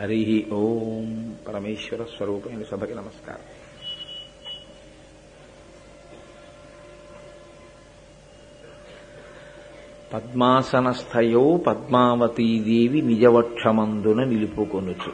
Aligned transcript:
హరి 0.00 0.46
ఓం 0.52 1.36
పరమేశ్వర 1.48 2.04
స్వరూపమైన 2.04 2.62
సభకి 2.62 2.94
నమస్కారం. 2.94 3.40
పద్మాసనస్థయో 10.14 11.56
పద్మావతీదేవి 11.56 13.02
నిజవక్షమందున 13.02 14.24
నిలుపుకొనుచు. 14.24 15.12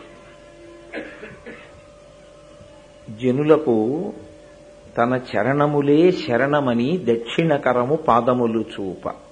జనులకు 3.22 4.12
తన 4.98 5.20
చరణములే 5.36 6.12
శరణమని 6.12 6.98
దక్షిణకరము 7.04 7.96
పాదములు 7.96 8.60
చూప. 8.60 9.25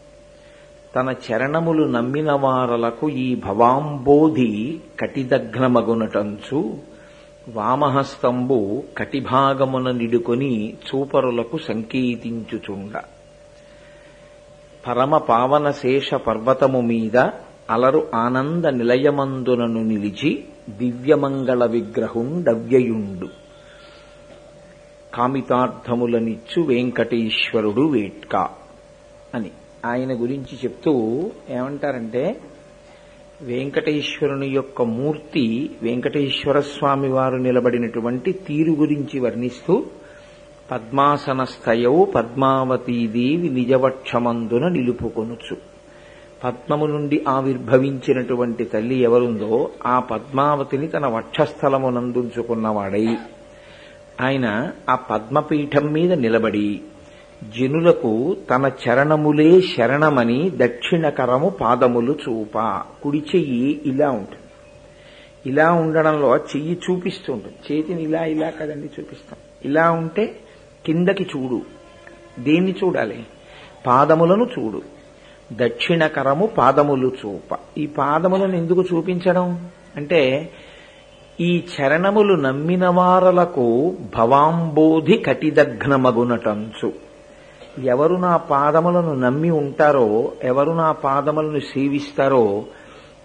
తన 0.94 1.14
చరణములు 1.26 1.84
నమ్మిన 1.84 2.32
వారలకు 2.32 3.08
ఈ 3.08 3.34
భవాంబోధి 3.34 4.80
కటిదగ్నమగునటంచు 5.00 6.78
వామహస్తంబు 7.48 8.82
కటిభాగమున 8.98 9.90
నిడుకొని 9.90 10.72
చూపరులకు 10.72 11.58
సంకేతించుచుండ. 11.58 13.00
పరమ 14.88 15.16
పావన 15.16 15.70
శేష 15.70 16.14
పర్వతము 16.14 16.80
మీద 16.80 17.16
అలరు 17.70 18.10
ఆనంద 18.14 18.64
నిలయమందునను 18.64 19.82
నిలిచి 19.82 20.44
దివ్యమంగళ 20.78 21.64
విగ్రహుండవ్యయుండు 21.66 23.26
కామితార్థములనిచ్చు 25.14 26.62
వెంకటేశ్వరుడు 26.62 27.88
వేట్కా 27.88 28.48
అని. 29.34 29.50
ఆయన 29.84 30.22
గురించి 30.22 30.58
చెప్తూ 30.64 31.30
ఏమంటారంటే 31.50 32.40
వెంకటేశ్వరుని 33.42 34.46
యొక్క 34.46 34.82
మూర్తి 34.82 35.70
వెంకటేశ్వర 35.82 36.60
స్వామి 36.60 37.08
వారు 37.08 37.36
నిలబడినటువంటి 37.36 38.32
తీరు 38.32 38.72
గురించి 38.72 39.20
వర్ణిస్తూ 39.20 39.86
పద్మాసనస్థయౌ 40.70 42.04
పద్మావతీదేవి 42.04 43.48
నిజవక్షమందున 43.48 44.68
నిలుపుకొనుచు. 44.68 45.56
పద్మము 46.44 46.86
నుండి 46.86 47.24
ఆవిర్భవించినటువంటి 47.28 48.64
తల్లి 48.64 48.94
ఎవరుందో 48.94 49.70
ఆ 49.86 50.00
పద్మావతిని 50.00 50.88
తన 50.88 51.06
వక్షస్థలమునందుంచుకున్నవాడై. 51.06 53.16
ఆయన 54.20 54.72
ఆ 54.90 54.94
పద్మపీఠం 54.94 55.92
మీద 55.92 56.12
నిలబడి 56.12 56.80
జనులకు 57.42 58.36
తన 58.50 58.70
చరణములే 58.88 59.60
శరణమని 59.60 60.50
దక్షిణకరము 60.54 61.48
పాదములు 61.48 62.12
చూప. 62.12 62.82
కుడి 63.02 63.18
చెయ్యి 63.18 63.80
ఇలా 63.86 64.10
ఉంటుంది. 64.10 64.42
ఇలా 65.46 65.72
ఉండడంలో 65.72 66.36
చెయ్యి 66.36 66.78
చూపిస్తూ 66.90 67.32
ఉంటుంది 67.32 67.74
చేతిని 67.74 68.02
ఇలా 68.02 68.24
ఇలా 68.24 68.50
కదండి 68.50 68.90
చూపిస్తాం. 69.00 69.38
ఇలా 69.64 69.90
ఉంటే 69.90 70.36
కిందకి 70.86 71.22
చూడు. 71.22 71.62
దేన్ని 72.38 72.72
చూడాలి? 72.72 73.26
పాదములను 73.86 74.50
చూడు. 74.58 74.82
దక్షిణకరము 75.52 76.46
పాదములు 76.46 77.12
చూప. 77.24 77.58
ఈ 77.78 77.86
పాదములను 77.86 78.56
ఎందుకు 78.56 78.82
చూపించడం? 78.82 79.68
అంటే 79.96 80.50
ఈ 81.40 81.64
చరణములు 81.80 82.34
నమ్మిన 82.34 82.88
వారలకు 82.88 83.96
భవాంబోధి 84.16 85.18
కటిదగ్నమగునటంచు. 85.18 87.03
ఎవరు 87.82 88.14
నా 88.14 88.36
పాదములను 88.36 89.14
నమ్మి 89.14 89.50
ఉంటారో 89.50 90.32
ఎవరు 90.42 90.72
నా 90.72 90.92
పాదములను 90.92 91.58
సేవిస్తారో 91.58 92.64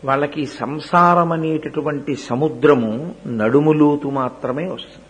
వాళ్ళకి 0.06 0.46
సంసారం 0.46 1.32
అనేటటువంటి 1.32 2.16
సముద్రము 2.16 3.16
నడుములోతు 3.28 4.08
మాత్రమే 4.08 4.66
వస్తుంది. 4.66 5.06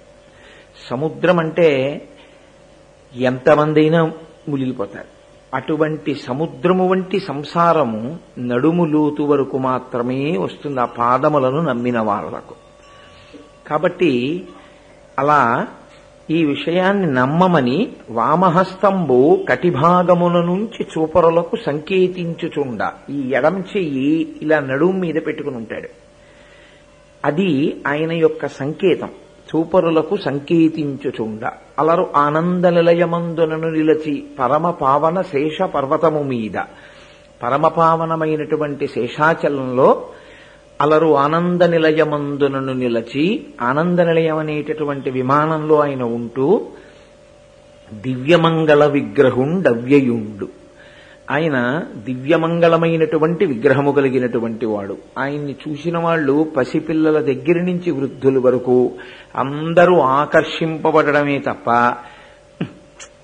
సముద్రం 0.89 1.39
అంటే 1.39 2.01
ఎంతమందైనా 3.15 4.11
మునిగిపోతారు. 4.49 5.19
అటువంటి 5.53 6.15
సముద్రము 6.15 6.87
వంటి 6.87 7.19
సంసారము 7.19 8.19
నడుములోతు 8.39 9.23
వరకు 9.23 9.57
మాత్రమే 9.57 10.37
వస్తుంది 10.37 10.81
ఆ 10.81 10.85
పాదములను 10.85 11.61
నమ్మిన 11.61 11.99
వాళ్ళకు. 11.99 12.55
కాబట్టి 13.67 14.47
అలా 15.19 15.67
ఈ 16.31 16.45
విషయాన్ని 16.45 17.13
నమ్మమని 17.13 17.91
వామహస్తంబు 18.09 19.45
కటిభాగముల 19.49 20.31
నుంచి 20.31 20.87
చూపరులకు 20.97 21.57
సంకేతించుచుండ. 21.65 22.91
ఈ 23.09 23.31
ఎడం 23.33 23.63
చెయ్యి 23.77 24.35
ఇలా 24.41 24.59
నడుము 24.59 24.99
మీద 24.99 25.15
పెట్టుకుని 25.15 25.55
ఉంటాడు. 25.55 25.87
అది 27.25 27.81
ఆయన 27.87 28.11
యొక్క 28.11 28.47
సంకేతం. 28.47 29.09
చూపరులకు 29.55 30.17
సంకేతించుచుండ. 30.17 31.51
అలరు 31.79 32.07
ఆనంద 32.15 32.65
నిలయమందునను 32.65 33.69
నిలచి 33.69 34.23
పరమ 34.39 34.69
పావన 34.69 35.21
శేష 35.21 35.61
పర్వతము 35.61 36.23
మీద 36.23 36.57
పరమపావనమైనటువంటి 37.43 38.87
శేషాచలంలో 38.87 40.05
అలరు 40.81 41.15
ఆనంద 41.15 41.61
నిలయమందునను 41.61 42.73
నిలచి 42.73 43.45
ఆనంద 43.61 43.99
నిలయం 43.99 44.37
అనేటటువంటి 44.37 45.11
విమానంలో 45.11 45.79
ఆయన 45.79 46.03
ఉంటూ 46.03 46.61
దివ్యమంగళ 48.01 48.85
విగ్రహుండవ్యయుండు 48.85 50.49
ఆయన 51.31 51.83
దివ్యమంగళమైనటువంటి 52.05 53.45
విగ్రహము 53.45 53.91
కలిగినటువంటి 53.91 54.65
వాడు. 54.65 54.97
ఆయన్ని 55.17 55.55
చూసిన 55.67 55.97
వాళ్ళు 55.97 56.47
పసిపిల్లల 56.57 57.19
దగ్గర 57.19 57.61
నుంచి 57.61 57.91
వృద్ధుల 57.91 58.37
వరకు 58.37 58.91
అందరూ 59.35 59.99
ఆకర్షింపబడమే 59.99 61.39
తప్ప 61.39 61.93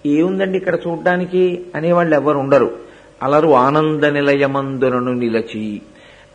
ఏముందండి 0.05 0.57
ఇక్కడ 0.57 0.75
చూడ్డానికి 0.87 1.65
అనేవాళ్ళు 1.75 2.15
ఎవరు 2.15 2.37
ఉండరు. 2.37 2.75
అలరు 3.23 3.49
ఆనంద 3.49 4.03
నిలయమందునను 4.03 5.13
నిలచి 5.13 5.81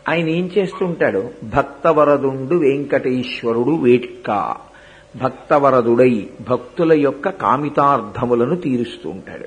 ఆయన 0.09 0.29
ఏం 0.29 0.51
చేస్తుంటాడు? 0.59 1.31
భక్తవరదుండు 1.45 2.55
వెంకటేశ్వరుడు 2.55 3.71
వేట్క. 3.71 4.57
భక్తవరదుడై 5.17 6.27
భక్తుల 6.49 6.93
యొక్క 6.93 7.29
కామితార్థములను 7.29 8.57
తీరుస్తూ 8.57 9.11
ఉంటాడు 9.11 9.45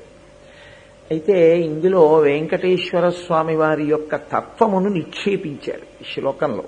అయితే 1.10 1.60
ఇందులో 1.60 2.14
వెంకటేశ్వర 2.14 3.08
స్వామి 3.08 3.56
వారి 3.56 3.84
యొక్క 3.84 4.16
తత్వమును 4.16 4.88
నిక్షేపించారు 4.88 5.80
ఈ 5.80 6.04
శ్లోకంలో. 6.14 6.64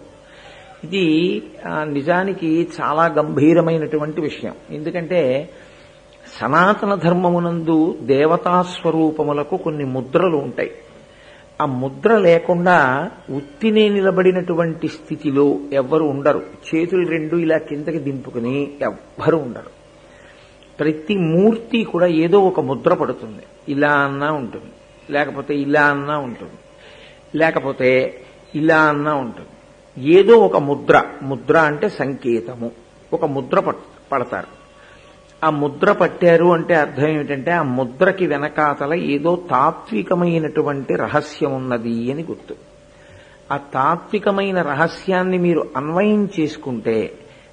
ఇది 0.84 1.42
నిజానికి 1.66 2.68
చాలా 2.80 3.06
గంభీరమైనటువంటి 3.06 4.20
విషయం. 4.20 4.54
ఎందుకంటే 4.70 5.50
సనాతన 6.40 6.94
ధర్మమునందు 6.94 7.98
దేవతాస్వరూపములకు 8.02 9.56
కొన్ని 9.56 9.84
ముద్రలు 9.84 10.36
ఉంటాయి. 10.36 10.70
ఆ 11.60 11.64
ముద్ర 11.64 12.18
లేకుండా 12.18 13.10
ఉత్తినే 13.30 13.88
నిలబడినటువంటి 13.88 14.88
స్థితిలో 14.88 15.58
ఎవ్వరు 15.72 16.04
ఉండరు. 16.04 16.42
చేతులు 16.74 17.08
రెండు 17.08 17.36
ఇలా 17.36 17.58
కిందకి 17.58 17.98
దింపుకుని 17.98 18.72
ఎవ్వరు 18.82 19.36
ఉండరు. 19.36 19.70
ప్రతి 20.80 21.16
మూర్తి 21.16 21.84
కూడా 21.84 22.06
ఏదో 22.06 22.40
ఒక 22.40 22.60
ముద్ర 22.60 22.94
పడుతుంది. 22.94 23.42
ఇలా 23.68 23.92
అన్నా 23.92 24.32
ఉంటుంది. 24.32 24.72
లేకపోతే 25.10 25.54
ఇలా 25.54 25.84
అన్నా 25.84 26.18
ఉంటుంది. 26.18 26.52
లేకపోతే 27.38 28.20
ఇలా 28.54 28.82
అన్నా 28.82 29.14
ఉంటుంది. 29.14 29.48
ఏదో 30.10 30.36
ఒక 30.38 30.56
ముద్ర. 30.56 31.04
ముద్ర 31.22 31.58
అంటే 31.58 31.88
సంకేతము. 31.88 32.70
ఒక 33.12 33.24
ముద్ర 33.24 33.60
పడతారు. 34.12 34.65
ఆ 35.44 35.50
ముద్ర 35.50 35.92
పట్టారు 35.92 36.44
అంటే 36.44 36.74
అర్థం 36.74 37.08
ఏమిటంటే 37.08 37.50
ఆ 37.50 37.62
ముద్రకి 37.62 38.26
వెనకాతల 38.26 38.94
ఏదో 38.94 39.42
తాత్వికమైనటువంటి 39.50 40.94
రహస్యం 40.94 41.54
ఉన్నది 41.54 42.12
అని 42.12 42.22
గుర్తు. 42.22 42.54
ఆ 43.52 43.56
తాత్వికమైన 43.56 44.62
రహస్యాన్ని 44.62 45.38
మీరు 45.38 45.70
అన్వయం 45.76 46.28
చేసుకుంటే 46.40 47.12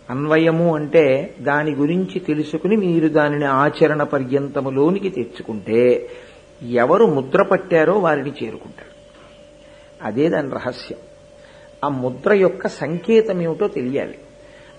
అన్వయము 0.09 0.75
అంటే 0.75 1.35
దాని 1.41 1.71
గురించి 1.71 2.19
తెలుసుకుని 2.19 2.75
మీరు 2.75 3.07
దానిని 3.07 3.45
ఆచరణ 3.45 4.03
పర్యంతములోనికి 4.03 5.09
తెచ్చుకుంటే 5.09 6.09
ఎవరు 6.69 7.06
ముద్ర 7.06 7.44
పట్టారో 7.44 7.94
వారిని 7.94 8.31
చేరుకుంటారు. 8.44 8.94
అదే 10.07 10.30
దాని 10.30 10.50
రహస్యం. 10.50 10.97
ఆ 11.85 11.88
ముద్ర 11.88 12.33
యొక్క 12.33 12.68
సంకేతం 12.68 13.41
ఏమిటో 13.41 13.68
తెలియాలి. 13.68 14.18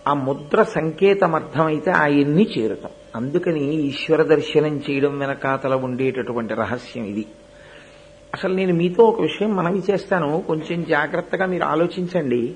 ఆ 0.08 0.14
ముద్ర 0.14 0.62
సంకేతం 0.62 1.34
అర్థమైతే 1.34 1.90
ఆయన్ని 1.90 2.48
చేరుతాం 2.58 2.90
అందుకని 3.16 3.74
ఈశ్వర 3.74 4.22
దర్శనం 4.22 4.82
చేయడం 4.90 5.18
వెనకాతల 5.18 5.74
ఉండేటటువంటి 5.74 6.54
రహస్యం 6.54 7.04
ఇది. 7.04 7.26
అసలు 8.34 8.54
నేను 8.54 8.74
మీతో 8.74 9.04
ఒక 9.04 9.20
విషయం 9.20 9.56
మనవి 9.56 9.82
చేస్తాను. 9.90 10.44
కొంచెం 10.46 10.84
జాగ్రత్తగా 10.84 11.46
మీరు 11.46 11.64
ఆలోచించండి. 11.64 12.54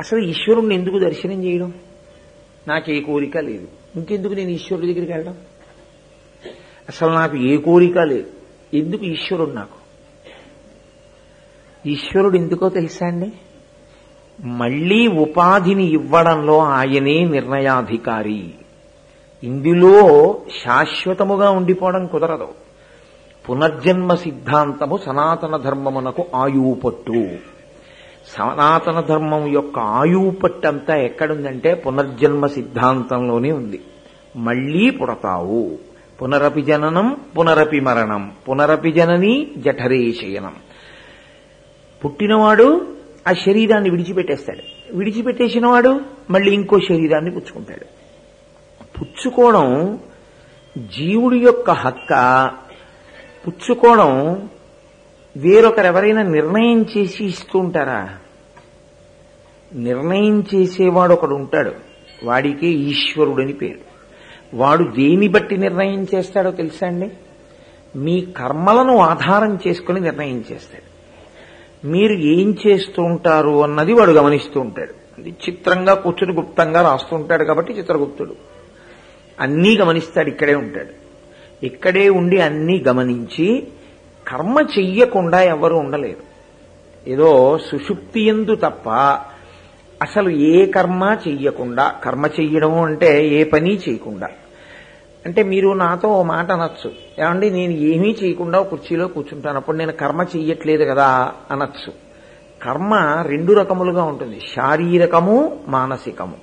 అసలు 0.00 0.18
ఈశ్వరుణ్ణి 0.18 0.74
ఎందుకు 0.74 0.98
దర్శనం 0.98 1.44
చేయడం? 1.44 1.74
నాకు 2.68 2.90
ఏ 2.90 3.00
కోరిక 3.00 3.38
లేదు. 3.38 3.68
ఇంకెందుకు 3.96 4.32
నేను 4.32 4.50
ఈశ్వరుడి 4.50 4.92
దగ్గరికి 4.92 5.12
వెళ్ళడం? 5.12 5.36
అసలు 6.88 7.10
నాకు 7.10 7.36
ఏ 7.36 7.56
కోరిక 7.56 7.98
లేదు. 7.98 8.26
ఎందుకు 8.74 9.04
ఈశ్వరుడు 9.04 9.50
నాకు? 9.50 9.86
ఈశ్వరుడు 11.88 12.36
ఎందుకో 12.36 12.68
తెలుసా 12.68 13.06
అండి? 13.06 13.32
మళ్ళీ 14.44 15.06
ఉపాధిని 15.06 15.84
ఇవ్వడంలో 15.84 16.58
ఆయనే 16.58 17.24
నిర్ణయాధికారి. 17.24 18.50
ఇందులో 19.44 20.36
శాశ్వతముగా 20.64 21.50
ఉండిపోవడం 21.50 22.06
కుదరదు. 22.06 22.48
పునర్జన్మ 23.50 24.14
సిద్ధాంతము 24.14 24.98
సనాతన 25.06 25.56
ధర్మమునకు 25.56 26.24
ఆయువుపట్టు. 26.34 27.28
సనాతన 28.38 29.00
ధర్మం 29.00 29.46
యొక్క 29.46 29.78
ఆయువుపట్టు 29.78 30.66
అంతా 30.66 30.96
ఎక్కడుందంటే 30.96 31.74
పునర్జన్మ 31.74 32.46
సిద్ధాంతంలోనే 32.46 33.52
ఉంది. 33.52 33.80
మళ్ళీ 34.36 34.90
పుడతావు. 34.90 35.78
పునరపి 36.22 36.62
జననం 36.62 37.16
పునరపి 37.38 37.80
మరణం 37.80 38.32
పునరపి 38.48 38.92
జనని 38.92 39.50
జఠరేశయనం. 39.56 40.54
పుట్టినవాడు 42.04 42.95
ఆ 43.26 43.32
శరీరాన్ని 43.32 43.90
విడిచిపెట్టేస్తాడు. 43.90 44.94
విడిచిపెట్టేసిన 44.96 45.66
వాడు 45.66 46.00
మళ్ళీ 46.30 46.52
ఇంకో 46.52 46.78
శరీరాన్ని 46.78 47.30
పుచ్చుకుంటాడు. 47.30 47.84
పుచ్చుకోవడం 48.98 49.98
జీవుడి 50.78 51.38
యొక్క 51.38 51.70
హక్క. 51.70 52.50
పుచ్చుకోవడం 53.46 54.48
వేరొకరెవరైనా 55.36 56.22
నిర్ణయం 56.22 56.82
చేసి 56.82 57.24
ఇస్తూ 57.24 57.58
ఉంటారా? 57.58 58.18
నిర్ణయం 59.74 60.44
చేసేవాడు 60.54 61.12
ఒకడు 61.12 61.34
ఉంటాడు. 61.34 61.72
వాడికే 62.24 62.66
ఈశ్వరుడని 62.66 63.52
పేరు. 63.52 63.78
వాడు 64.56 64.84
దేని 64.84 65.28
బట్టి 65.28 65.56
నిర్ణయం 65.56 66.06
చేస్తాడో 66.14 66.50
తెలుసా 66.50 66.86
అండి? 66.86 67.10
మీ 67.96 68.20
కర్మలను 68.20 68.96
ఆధారం 68.96 69.58
చేసుకుని 69.68 70.00
నిర్ణయం 70.00 70.44
చేస్తాడు. 70.52 70.95
మీరు 71.86 72.12
ఏం 72.12 72.56
చేస్తూ 72.66 73.02
ఉంటారు 73.02 73.62
అన్నది 73.62 73.92
వాడు 73.92 74.10
గమనిస్తూ 74.10 74.60
ఉంటాడు. 74.60 74.94
అది 75.18 75.30
చిత్రంగా 75.30 75.94
కూర్చుని 75.94 76.32
గుప్తంగా 76.32 76.82
రాస్తూ 76.82 77.16
ఉంటాడు 77.16 77.44
కాబట్టి 77.44 77.72
చిత్రగుప్తుడు. 77.72 78.34
అన్నీ 79.40 79.76
గమనిస్తాడు 79.76 80.28
ఇక్కడే 80.28 80.54
ఉంటాడు. 80.54 81.06
ఇక్కడే 81.66 82.08
ఉండి 82.08 82.40
అన్నీ 82.40 82.84
గమనించి 82.88 83.68
కర్మ 84.28 84.66
చెయ్యకుండా 84.78 85.42
ఎవరు 85.42 85.74
ఉండలేరు. 85.74 86.36
ఏదో 87.10 87.58
సుషుప్తి 87.58 88.20
ఎందు 88.20 88.54
తప్ప 88.54 88.90
అసలు 90.02 90.30
ఏ 90.30 90.66
కర్మ 90.66 91.16
చెయ్యకుండా 91.28 91.94
కర్మ 92.04 92.26
చెయ్యడం 92.26 92.80
అంటే 92.80 93.28
ఏ 93.28 93.44
పని 93.44 93.76
చేయకుండా 93.76 94.28
అంటే 95.26 95.42
మీరు 95.42 95.72
నాతో 95.72 96.08
ఓ 96.08 96.22
మాట 96.22 96.52
అనొచ్చు. 96.52 96.92
ఏమండి 97.20 97.50
నేను 97.50 97.72
ఏమీ 97.72 98.16
చేయకుండా 98.22 98.62
కుర్చీలో 98.62 99.08
కూర్చుంటాను. 99.08 99.56
అప్పుడు 99.56 99.76
నేను 99.76 99.92
కర్మ 99.92 100.22
చెయ్యట్లేదు 100.22 100.84
కదా 100.84 101.32
అనొచ్చు. 101.50 101.92
కర్మ 102.62 103.24
రెండు 103.26 103.52
రకములుగా 103.52 104.02
ఉంటుంది. 104.02 104.40
శారీరకము 104.40 105.60
మానసికము. 105.68 106.34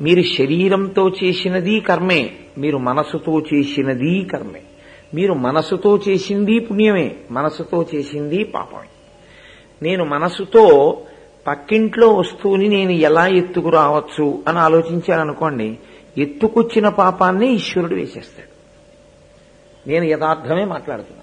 మీరు 0.00 0.22
శరీరంతో 0.22 1.08
చేసినది 1.08 1.80
కర్మే 1.80 2.30
మీరు 2.58 2.78
మనసుతో 2.78 3.40
చేసినది 3.54 4.24
కర్మే. 4.24 4.60
మీరు 5.14 5.34
మనసుతో 5.34 6.00
చేసింది 6.08 6.58
పుణ్యమే 6.58 7.14
మనసుతో 7.30 7.86
చేసింది 7.94 8.44
పాపమే. 8.44 8.88
నేను 9.82 10.04
మనసుతో 10.04 10.98
పక్కింట్లో 11.46 12.14
వస్తువుని 12.14 12.68
నేను 12.68 12.90
ఎలా 12.90 13.26
ఎత్తుకురావచ్చు 13.26 14.42
అని 14.48 14.58
ఆలోచించాననుకోండి 14.58 15.78
ఎత్తుకొచ్చిన 16.18 16.88
పాపాన్ని 16.88 17.54
ఈశ్వరుడు 17.54 17.94
వేసేస్తాడు. 17.94 18.52
నేను 19.88 20.04
యథార్థమే 20.04 20.64
మాట్లాడుతున్నాను. 20.64 21.22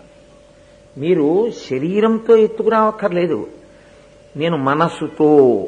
మీరు 0.99 1.51
శరీరంతో 1.51 2.35
ఎత్తుకురావక్కర్లేదు. 2.35 3.47
నేను 4.37 4.57
మనస్సుతో 4.57 5.67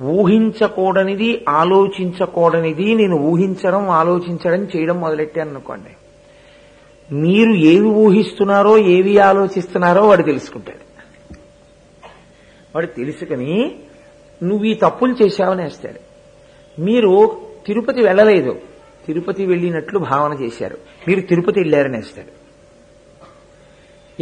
ఊహించకూడనిది 0.00 1.44
ఆలోచించకూడనిది 1.48 2.94
నేను 2.94 3.16
ఊహించడం 3.16 3.90
ఆలోచించడం 3.90 4.68
చేయడం 4.76 5.00
మొదలెట్టాను 5.00 5.50
అనుకోండి. 5.50 5.90
మీరు 7.14 7.52
ఏవి 7.52 7.86
ఊహిస్తున్నారో 7.86 8.78
ఏవి 8.78 9.18
ఆలోచిస్తున్నారో 9.18 10.08
వాడు 10.08 10.22
తెలుసుకుంటాడు. 10.22 10.94
వాడు 12.74 12.86
తెలుసుకుని 12.86 13.74
నువ్వు 14.42 14.64
ఈ 14.64 14.74
తప్పులు 14.74 15.24
చేశావని 15.24 15.62
వేస్తాడు. 15.62 16.00
మీరు 16.80 17.40
తిరుపతి 17.66 18.02
వెళ్ళలేదు. 18.02 18.58
తిరుపతి 19.06 19.46
వెళ్ళినట్లు 19.46 19.98
భావన 19.98 20.32
చేశారు. 20.32 20.78
మీరు 21.08 21.20
తిరుపతి 21.20 21.60
వెళ్ళారని 21.60 21.96
వేస్తాడు 21.96 22.42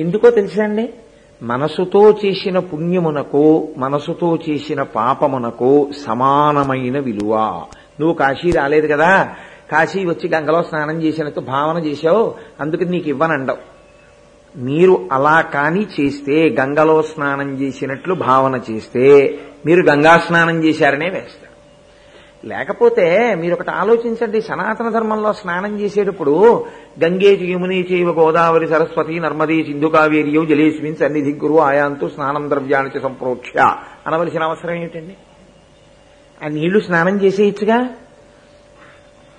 ఎందుకో 0.01 0.31
తెలుసా 0.31 0.65
అండి? 0.65 0.95
మనసుతో 1.43 2.11
చేసిన 2.11 2.59
పుణ్యమునకు 2.59 3.69
మనసుతో 3.77 4.39
చేసిన 4.51 4.83
పాపమునకు 4.83 5.91
సమానమైన 6.07 6.99
విలువ. 6.99 7.65
నువ్వు 8.01 8.15
కాశీ 8.15 8.51
రాలేదు 8.51 8.87
కదా? 8.87 9.35
కాశీ 9.73 10.05
వచ్చి 10.05 10.29
గంగలో 10.29 10.63
స్నానం 10.63 11.03
చేసినట్టు 11.03 11.41
భావన 11.41 11.85
చేశావు. 11.85 12.35
అందుకని 12.61 12.91
నీకు 12.91 13.09
ఇవ్వనండవు. 13.09 13.81
మీరు 14.57 15.09
అలా 15.13 15.41
కాని 15.41 15.87
చేస్తే 16.01 16.57
గంగలో 16.61 17.03
స్నానం 17.03 17.55
చేసినట్లు 17.55 18.15
భావన 18.15 18.61
చేస్తే 18.71 19.39
మీరు 19.67 19.83
గంగా 19.87 20.19
స్నానం 20.19 20.65
చేశారనే 20.65 21.09
వేస్తారు. 21.09 21.50
లేకపోతే 22.45 23.35
మీరు 23.35 23.55
ఒకటి 23.55 23.71
ఆలోచించండి. 23.71 24.41
సనాతన 24.41 24.89
ధర్మంలో 24.89 25.33
స్నానం 25.33 25.81
చేసేటప్పుడు 25.81 26.65
గంగే 27.05 27.53
యముని 27.53 27.87
చైవ 27.93 28.11
గోదావరి 28.11 28.69
సరస్వతి 28.69 29.21
నర్మదే 29.21 29.63
సింధు 29.63 29.87
కావేరియో 29.87 30.45
జలేస్మిన్ 30.45 30.97
సన్నిధి 30.97 31.33
గురు 31.33 31.61
ఆయాంతు 31.61 32.07
స్నానం 32.07 32.51
ద్రవ్యానికి 32.51 33.01
సంప్రోక్ష 33.01 33.51
అనవలసిన 34.07 34.43
అవసరం 34.43 34.75
ఏమిటండి? 34.75 35.15
ఆ 36.45 36.49
నీళ్ళు 36.49 36.81
స్నానం 36.81 37.23
చేసేయచ్చుగా? 37.23 37.91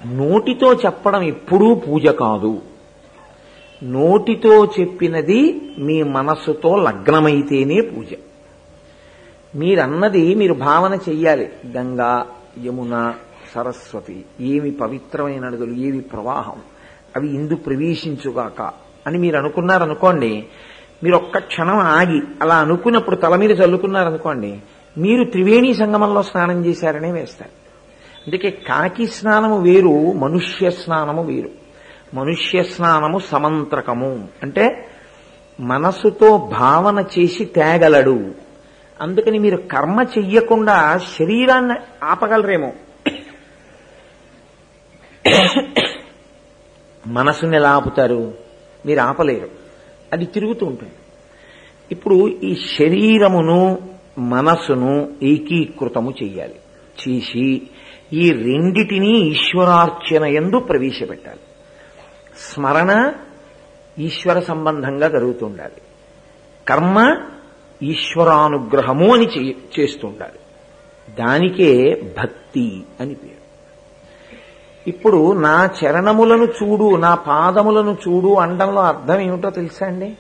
నోటితో 0.06 0.74
చెప్పడం 0.74 1.22
ఎప్పుడూ 1.22 1.76
పూజ 1.76 2.08
కాదు. 2.08 2.62
నోటితో 3.84 4.66
చెప్పినది 4.66 5.62
మీ 5.78 6.04
మనస్సుతో 6.04 6.76
లగ్నమైతేనే 6.76 7.82
పూజ. 7.82 8.08
మీరన్నది 9.56 10.36
మీరు 10.36 10.54
భావన 10.54 10.94
చెయ్యాలి. 11.10 11.50
గంగా 11.78 12.26
యమున 12.66 13.14
సరస్వతి 13.56 14.26
ఏమి 14.42 14.72
పవిత్రమైన 14.72 15.50
నదులు 15.50 15.74
ఏవి 15.74 16.00
ప్రవాహం 16.00 16.62
అవి 17.16 17.30
ఇందు 17.34 17.56
ప్రవేశించుగాక 17.56 18.62
అని 19.08 19.18
మీరు 19.18 19.38
అనుకున్నారనుకోండి 19.38 20.46
మీరు 21.04 21.16
ఒక్క 21.16 21.38
క్షణం 21.38 21.78
ఆగి 21.78 22.22
అలా 22.42 22.56
అనుకున్నప్పుడు 22.56 23.16
తల 23.16 23.36
మీద 23.36 23.52
చల్లుకున్నారనుకోండి 23.52 24.60
మీరు 24.98 25.24
త్రివేణి 25.24 25.74
సంగమంలో 25.74 26.24
స్నానం 26.24 26.66
చేశారనే 26.66 27.12
వేస్తారు. 27.12 27.62
అందుకే 28.28 28.50
కాకి 28.68 29.08
స్నానము 29.08 29.62
వేరు 29.62 30.12
మనుష్య 30.12 30.72
స్నానము 30.72 31.24
వేరు. 31.24 31.50
మనుష్య 32.14 32.64
స్నానము 32.64 33.20
సమంత్రకము. 33.20 34.28
అంటే 34.44 34.90
మనసుతో 35.60 36.38
భావన 36.38 37.06
చేసి 37.20 37.46
తేగలడు. 37.46 38.32
అందుకని 39.02 39.40
మీరు 39.40 39.58
కర్మ 39.58 40.06
చెయ్యకుండా 40.18 40.98
శరీరాన్ని 40.98 41.76
ఆపగలరేమో. 42.04 42.74
మనసుని 47.08 47.56
ఎలా 47.56 47.72
ఆపుతారు? 47.72 48.34
మీరు 48.86 49.00
ఆపలేరు. 49.00 49.50
అది 50.14 50.26
తిరుగుతూ 50.26 50.66
ఉంటుంది. 50.66 50.94
ఇప్పుడు 51.92 52.28
ఈ 52.28 52.56
శరీరమును 52.80 53.90
మనసును 54.18 55.12
ఏకీకృతము 55.24 56.14
చెయ్యాలి. 56.24 56.56
చేసి 57.10 57.62
ఈ 58.14 58.32
రెండిటినీ 58.32 59.18
ఈశ్వరార్చన 59.18 60.26
ఎందు 60.26 60.60
ప్రవేశపెట్టాలి. 60.60 61.40
స్మరణ 62.38 63.14
ఈశ్వర 64.00 64.40
సంబంధంగా 64.40 65.08
జరుగుతుండాలి. 65.08 65.82
కర్మ 66.68 67.26
ఈశ్వరానుగ్రహము 67.84 69.14
అని 69.14 69.56
చేస్తుండాలి 69.80 70.40
దానికే 71.20 72.02
భక్తి 72.18 72.84
అని 73.00 73.14
పేరు. 73.14 73.42
ఇప్పుడు 74.90 75.40
నా 75.40 75.70
చరణములను 75.84 76.46
చూడు 76.46 76.96
నా 76.96 77.16
పాదములను 77.16 77.98
చూడు 78.08 78.34
అండంలో 78.34 78.82
అర్థం 78.82 79.20
ఏమిటో 79.20 79.50
తెలుసా 79.50 79.86
అండి? 79.86 80.18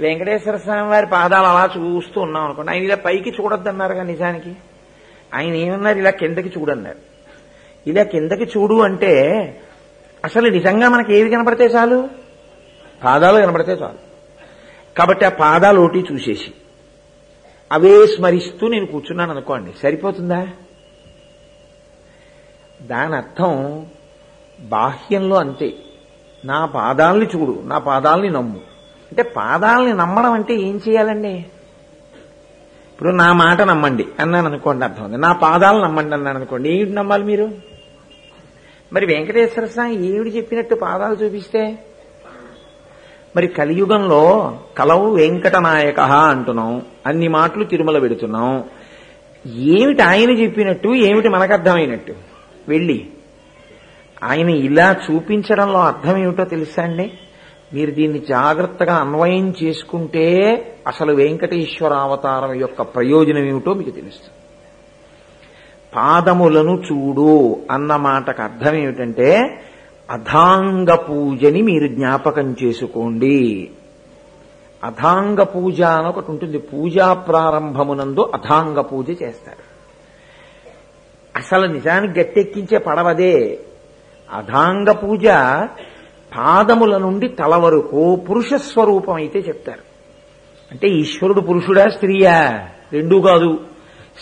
వెంకటేశ్వర 0.00 0.56
స్వామి 0.56 0.88
వారి 0.88 1.06
పాదాలు 1.06 1.46
అలా 1.46 1.70
చూస్తూ 1.76 2.20
ఉన్నాం 2.20 2.44
అనుకోండి. 2.44 2.70
ఆయన 2.70 2.82
ఇలా 2.82 2.96
పైకి 2.96 3.30
చూడొద్దన్నారుగా 3.30 4.02
నిజానికి? 4.02 4.52
ఆయన 5.34 5.54
ఏమన్నారు? 5.54 5.98
ఇలా 5.98 6.10
కిందకి 6.10 6.60
చూడన్నారు. 6.60 6.98
ఇలా 7.86 8.02
కిందకి 8.02 8.44
చూడు 8.44 8.74
అంటే 8.74 9.12
అసలు 10.24 10.48
నిజంగా 10.48 10.88
మనకి 10.88 11.16
ఏవి 11.16 11.30
కనపడితే 11.30 11.64
చాలు? 11.64 12.08
పాదాలు 13.04 13.46
కనపడితే 13.46 13.72
చాలు. 13.72 14.05
కాబట్టి 14.98 15.24
ఆ 15.24 15.28
పాదాలు 15.28 15.80
ఒకటి 15.80 16.04
చూసేసి 16.12 16.52
అవే 17.72 18.06
స్మరిస్తూ 18.06 18.68
నేను 18.68 18.86
కూర్చున్నాను 18.86 19.30
అనుకోండి 19.30 19.72
సరిపోతుందా? 19.82 20.48
దాని 22.82 23.16
అర్థం 23.16 23.86
బాహ్యంలో 24.60 25.36
అంతే. 25.36 25.74
నా 26.44 26.66
పాదాలని 26.66 27.26
చూడు 27.26 27.62
నా 27.64 27.78
పాదాలని 27.78 28.30
నమ్ము. 28.30 28.60
అంటే 29.10 29.22
పాదాలని 29.22 29.92
నమ్మడం 29.92 30.32
అంటే 30.32 30.54
ఏం 30.54 30.80
చేయాలండి? 30.88 31.46
ఇప్పుడు 32.92 33.10
నా 33.10 33.32
మాట 33.32 33.62
నమ్మండి 33.62 34.06
అన్నాను 34.20 34.46
అనుకోండి 34.46 34.84
అర్థం 34.84 35.04
ఉంది 35.04 35.16
నా 35.16 35.32
పాదాలు 35.32 35.82
నమ్మండి 35.82 36.14
అన్నాను 36.14 36.36
అనుకోండి 36.36 36.70
ఏమిటి 36.70 36.92
నమ్మాలి 36.92 37.24
మీరు? 37.24 37.50
మరి 38.92 39.06
వెంకటేశ్వర 39.06 39.66
స్వామి 39.66 40.06
ఏమిటి 40.06 40.36
చెప్పినట్టు 40.36 40.74
పాదాలు 40.74 41.14
చూపిస్తే? 41.14 41.78
మరి 43.36 43.48
కలియుగంలో 43.48 44.58
కలవు 44.78 45.14
వెంకటనాయక 45.14 46.00
అంటున్నాం. 46.00 46.82
అన్ని 47.06 47.28
మాటలు 47.28 47.64
తిరుమల 47.64 47.98
పెడుతున్నాం. 47.98 48.64
ఏమిటి 49.46 50.02
ఆయన 50.02 50.30
చెప్పినట్టు 50.30 50.88
ఏమిటి 50.88 51.28
మనకు 51.28 51.52
అర్థమైనట్టు 51.52 52.14
వెళ్ళి. 52.68 53.06
ఆయన 54.24 54.48
ఇలా 54.50 54.96
చూపించడంలో 55.10 55.80
అర్థం 55.80 56.16
ఏమిటో 56.16 56.44
తెలుసా 56.44 56.82
అండి? 56.82 57.12
మీరు 57.74 57.90
దీన్ని 57.90 58.18
జాగ్రత్తగా 58.18 58.94
అన్వయం 58.94 59.54
చేసుకుంటే 59.62 60.32
అసలు 60.86 61.14
వెంకటేశ్వర 61.14 61.92
అవతారం 61.92 62.54
యొక్క 62.54 62.82
ప్రయోజనం 62.82 63.44
ఏమిటో 63.44 63.74
మీకు 63.74 63.90
తెలుస్తుంది. 63.90 64.34
పాదములను 65.96 66.82
చూడు 66.92 67.60
అన్న 67.70 67.96
మాటకు 67.96 68.42
అర్థం 68.42 68.74
ఏమిటంటే 68.74 69.60
అధాంగ 70.10 70.94
పూజని 70.94 71.62
మీరు 71.62 71.86
జ్ఞాపకం 71.86 72.56
చేసుకోండి. 72.64 73.70
అధాంగ 74.84 75.42
పూజ 75.42 75.82
అని 75.82 76.08
ఒకటి 76.08 76.30
ఉంటుంది. 76.30 76.58
పూజా 76.58 77.12
ప్రారంభమునందు 77.12 78.20
అధాంగ 78.34 78.80
పూజ 78.80 79.10
చేస్తారు. 79.10 79.76
అసలు 81.36 81.66
నిజానికి 81.66 82.20
గట్టెక్కించే 82.20 82.78
పడవదే 82.78 83.58
అధాంగ 84.32 84.92
పూజ 84.92 85.26
పాదముల 86.38 86.98
నుండి 86.98 87.28
తల 87.28 87.54
వరకు 87.54 88.16
పురుష 88.16 88.54
స్వరూపం 88.54 89.14
అయితే 89.14 89.38
చెప్తారు. 89.38 89.82
అంటే 90.70 90.88
ఈశ్వరుడు 90.88 91.40
పురుషుడా 91.40 91.88
స్త్రీయా? 91.88 92.68
రెండూ 92.92 93.20
కాదు. 93.20 93.60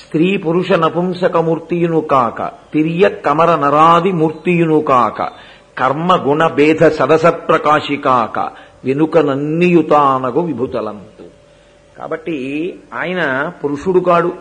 స్త్రీ 0.06 0.36
పురుష 0.36 0.72
నపుంసకమూర్తియును 0.72 2.00
కాక 2.00 2.42
తిరియ 2.72 3.08
కమర 3.08 3.56
నరాది 3.56 4.12
మూర్తియును 4.12 4.80
కాక 4.80 5.32
కర్మ 5.78 6.30
గుణ 6.30 6.46
భేద 6.46 6.88
సదసత్ప్రకాశి 6.88 7.96
కాక 7.96 8.38
వెనుక 8.84 9.18
నన్నియుతానగు 9.18 10.40
విభుతలంతు. 10.40 11.24
కాబట్టి 11.98 12.78
ఆయన 12.94 13.52
పురుషుడు 13.64 14.00
కాడు 14.00 14.32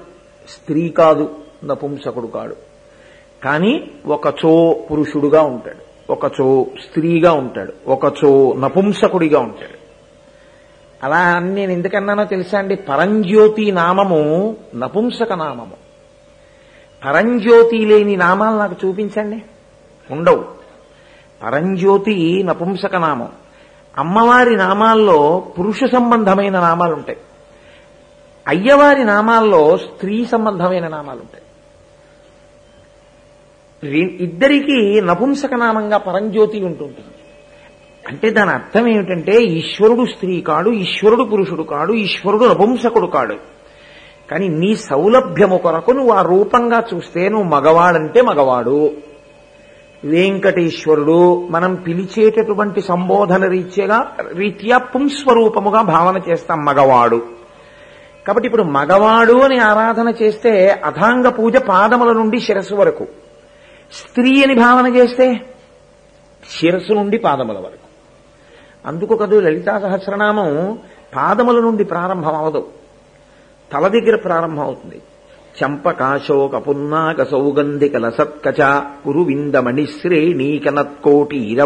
స్త్రీ 0.50 0.90
కాదు 0.90 1.36
నపుంసకుడు 1.64 2.28
కాడు. 2.28 2.56
కానీ 3.44 3.92
ఒకచో 4.06 4.74
పురుషుడుగా 4.92 5.42
ఉంటాడు 5.42 6.12
ఒకచో 6.12 6.66
స్త్రీగా 6.90 7.32
ఉంటాడు 7.32 7.74
ఒకచో 7.88 8.54
నపుంసకుడిగా 8.54 9.40
ఉంటాడు. 9.40 9.78
అలా 11.06 11.18
అని 11.18 11.54
నేను 11.54 11.72
ఎందుకన్నానో 11.72 12.26
తెలుసా 12.26 12.60
అండి? 12.60 12.76
పరంజ్యోతి 12.76 13.72
నామము 13.72 14.58
నపుంసక 14.76 15.34
నామము. 15.34 15.74
పరంజ్యోతి 17.06 17.78
లేని 17.78 18.16
నామాలు 18.16 18.58
నాకు 18.58 18.88
చూపించండి. 18.88 19.44
ఉండవు. 20.12 20.63
పరంజ్యోతి 21.44 22.44
నపుంసక 22.44 22.96
నామం. 22.96 23.28
అమ్మవారి 23.98 24.56
నామాల్లో 24.56 25.44
పురుష 25.60 25.80
సంబంధమైన 25.94 26.60
నామాలు 26.60 26.94
ఉంటాయి 26.94 27.18
అయ్యవారి 28.48 29.04
నామాల్లో 29.04 29.78
స్త్రీ 29.78 30.26
సంబంధమైన 30.26 30.88
నామాలు 30.88 31.20
ఉంటాయి 31.20 31.44
ఇద్దరికీ 34.24 35.02
నపుంసక 35.02 35.54
నామంగా 35.54 35.98
పరంజ్యోతి 35.98 36.64
ఉంటుంటుంది. 36.64 37.16
అంటే 38.08 38.30
దాని 38.30 38.52
అర్థం 38.52 38.88
ఏమిటంటే 38.88 39.44
ఈశ్వరుడు 39.44 40.06
స్త్రీ 40.06 40.42
కాడు 40.42 40.70
ఈశ్వరుడు 40.70 41.24
పురుషుడు 41.24 41.64
కాడు 41.64 41.94
ఈశ్వరుడు 41.94 42.46
నపుంసకుడు 42.46 43.08
కాడు. 43.08 43.36
కానీ 44.32 44.48
నీ 44.48 44.76
సౌలభ్యము 44.76 45.58
కొరకు 45.58 45.92
నువ్వు 45.92 46.12
ఆ 46.12 46.22
రూపంగా 46.22 46.84
చూస్తే 46.94 47.30
నువ్వు 47.30 47.48
మగవాడంటే 47.48 48.22
మగవాడు. 48.22 48.92
వెంకటేశ్వరుడు 50.06 51.48
మనం 51.48 51.76
పిలిచేటటువంటి 51.76 52.82
సంబోధన 52.82 53.46
రీత్యగా 53.46 54.16
రీత్యా 54.32 54.78
పుంస్వరూపముగా 54.78 55.82
భావన 55.82 56.22
చేస్తాం 56.30 56.66
మగవాడు. 56.66 57.24
కాబట్టి 58.28 58.46
ఇప్పుడు 58.46 58.64
మగవాడు 58.64 59.34
అని 59.34 59.60
ఆరాధన 59.60 60.14
చేస్తే 60.22 60.70
అథాంగ 60.70 61.30
పూజ 61.30 61.58
పాదముల 61.58 62.14
నుండి 62.14 62.40
శిరస్సు 62.40 62.76
వరకు. 62.76 63.08
స్త్రీ 63.94 64.44
అని 64.44 64.56
భావన 64.56 64.96
చేస్తే 64.96 65.46
శిరస్సు 66.50 66.94
నుండి 66.94 67.18
పాదముల 67.18 67.58
వరకు. 67.58 67.84
అందుకు 68.86 69.16
కదూ 69.16 69.40
లలితా 69.40 69.80
సహస్రనామం 69.80 70.80
పాదముల 71.16 71.60
నుండి 71.60 71.84
ప్రారంభం 71.84 72.36
అవదు. 72.36 72.68
తల 73.74 73.88
దగ్గర 73.88 74.16
ప్రారంభం 74.16 74.64
అవుతుంది. 74.64 75.02
చంపకాశోక 75.62 76.58
సౌగంధికల 76.58 77.24
సౌగంధిక 77.24 77.98
లసత్కచ 77.98 78.82
కురువిందమణి 79.06 79.86
శ్రేణీకనత్కోటి 79.86 81.58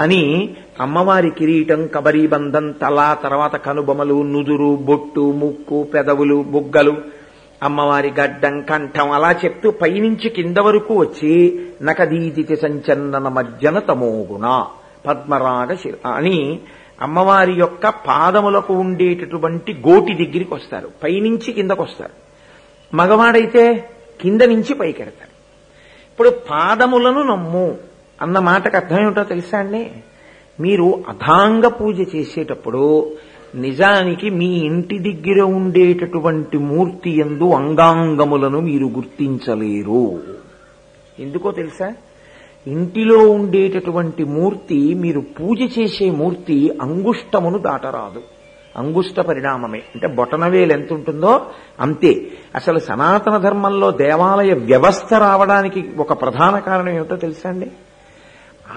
అని 0.00 0.54
అమ్మవారి 0.80 1.30
కిరీటం 1.30 1.86
కబరీబంధం 1.86 2.72
తల 2.72 3.16
తర్వాత 3.22 3.56
కనుబొమలు 3.56 4.22
నుదురు 4.22 4.76
బొట్టు 4.76 5.20
ముక్కు 5.20 5.82
పెదవులు 5.82 6.44
బుగ్గలు. 6.48 6.96
అమ్మవారి 7.62 8.12
గడ్డం 8.20 8.60
కంఠం 8.60 9.10
అలా 9.10 9.32
చెప్తూ 9.32 9.70
పైనుంచి 9.70 10.28
కింద 10.30 10.58
వరకు 10.58 10.94
వచ్చి 10.94 11.60
నకదీదితి 11.82 12.56
సంచందన 12.56 13.28
మజ్జన 13.28 13.78
తమోగుణ 13.78 14.64
పద్మరాగ 15.06 15.76
అని 16.06 16.60
అమ్మవారి 17.02 17.52
యొక్క 17.52 17.88
పాదములకు 17.88 18.74
ఉండేటటువంటి 18.74 19.82
గోటి 19.88 20.12
దగ్గరికి 20.14 20.54
వస్తారు. 20.54 20.88
పైనుంచి 21.04 21.52
కిందకు 21.52 21.82
వస్తారు 21.82 22.27
మగవాడైతే 22.94 23.90
కింద 24.20 24.42
నుంచి 24.42 24.74
పైకెడతాడు. 24.74 25.38
ఇప్పుడు 26.10 26.28
పాదములను 26.28 27.22
నమ్ము 27.22 27.76
అన్న 28.22 28.38
మాటకు 28.38 28.76
అర్థం 28.76 29.00
ఏమిటో 29.00 29.24
తెలుసా 29.24 29.58
అండి? 29.58 29.90
మీరు 30.60 31.04
అధాంగ 31.08 31.66
పూజ 31.66 32.00
చేసేటప్పుడు 32.16 33.12
నిజానికి 33.54 34.30
మీ 34.30 34.58
ఇంటి 34.58 34.98
దగ్గర 34.98 35.40
ఉండేటటువంటి 35.42 36.58
మూర్తి 36.58 37.10
ఎందు 37.10 37.50
అంగాంగములను 37.50 38.60
మీరు 38.60 38.86
గుర్తించలేరు. 38.86 40.22
ఎందుకో 41.18 41.50
తెలుసా? 41.50 41.94
ఇంటిలో 42.66 43.18
ఉండేటటువంటి 43.30 44.24
మూర్తి 44.24 44.94
మీరు 44.94 45.20
పూజ 45.20 45.78
చేసే 45.78 46.10
మూర్తి 46.10 46.70
అంగుష్టమును 46.82 47.58
దాటరాదు. 47.58 48.22
అంగుష్ట 48.78 49.20
పరిణామమే. 49.20 49.78
అంటే 49.78 50.06
బొటనవేలు 50.06 50.72
ఎంత 50.72 50.92
ఉంటుందో 50.92 51.46
అంతే. 51.80 52.30
అసలు 52.54 52.78
సనాతన 52.78 53.36
ధర్మంలో 53.36 53.90
దేవాలయ 53.90 54.52
వ్యవస్థ 54.52 55.14
రావడానికి 55.14 55.90
ఒక 55.98 56.22
ప్రధాన 56.22 56.58
కారణం 56.58 56.88
ఏమిటో 56.88 57.16
తెలుసా 57.16 57.50
అండి? 57.50 57.70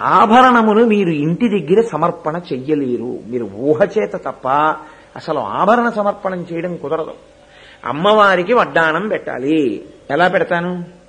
ఆభరణమును 0.02 0.86
మీరు 0.86 1.10
ఇంటి 1.10 1.50
దగ్గర 1.50 1.82
సమర్పణ 1.82 2.42
చెయ్యలేరు. 2.54 3.20
మీరు 3.28 3.50
ఊహచేత 3.56 4.14
తప్ప 4.16 4.48
అసలు 5.16 5.40
ఆభరణ 5.40 5.90
సమర్పణం 5.90 6.46
చేయడం 6.54 6.78
కుదరదు. 6.78 7.14
అమ్మవారికి 7.86 8.54
వడ్డాణం 8.54 9.08
పెట్టాలి. 9.08 9.86
ఎలా 10.12 10.28
పెడతాను? 10.28 11.01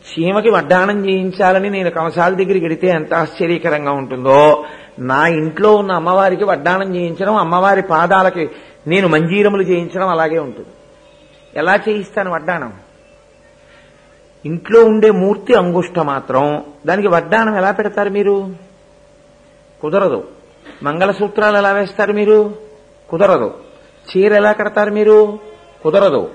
చీమకి 0.00 0.50
వడ్డానం 0.50 1.10
చేయించాలని 1.10 1.70
నేను 1.70 1.90
కంసాల 1.90 2.34
దగ్గరికి 2.34 2.60
వెడితే 2.60 2.86
ఎంత 2.86 3.14
ఆశ్చర్యకరంగా 3.14 3.92
ఉంటుందో. 3.92 4.64
నా 4.98 5.26
ఇంట్లో 5.26 5.76
ఉన్న 5.76 5.92
అమ్మవారికి 5.92 6.44
వడ్డానం 6.44 6.96
చేయించడం 6.96 7.34
అమ్మవారి 7.34 7.82
పాదాలకి 7.82 8.50
నేను 8.86 9.08
మంజీరములు 9.08 9.62
చేయించడం 9.62 10.08
అలాగే 10.08 10.38
ఉంటుంది. 10.38 10.68
ఎలా 11.56 11.74
చేయిస్తాను 11.74 12.32
వడ్డానం 12.32 12.72
ఇంట్లో 14.46 14.84
ఉండే 14.84 15.10
మూర్తి 15.10 15.54
అంగుష్ట 15.54 15.98
మాత్రం 15.98 16.64
దానికి 16.86 17.08
వడ్డానం 17.08 17.56
ఎలా 17.56 17.70
పెడతారు 17.70 18.10
మీరు? 18.10 18.50
కుదరదు. 19.82 20.28
మంగళసూత్రాలు 20.82 21.56
ఎలా 21.56 21.72
వేస్తారు 21.72 22.12
మీరు? 22.12 22.54
కుదరదు. 23.08 23.54
చీర 24.10 24.34
ఎలా 24.34 24.52
కడతారు 24.52 24.90
మీరు? 24.90 25.38
కుదరదు. 25.82 26.30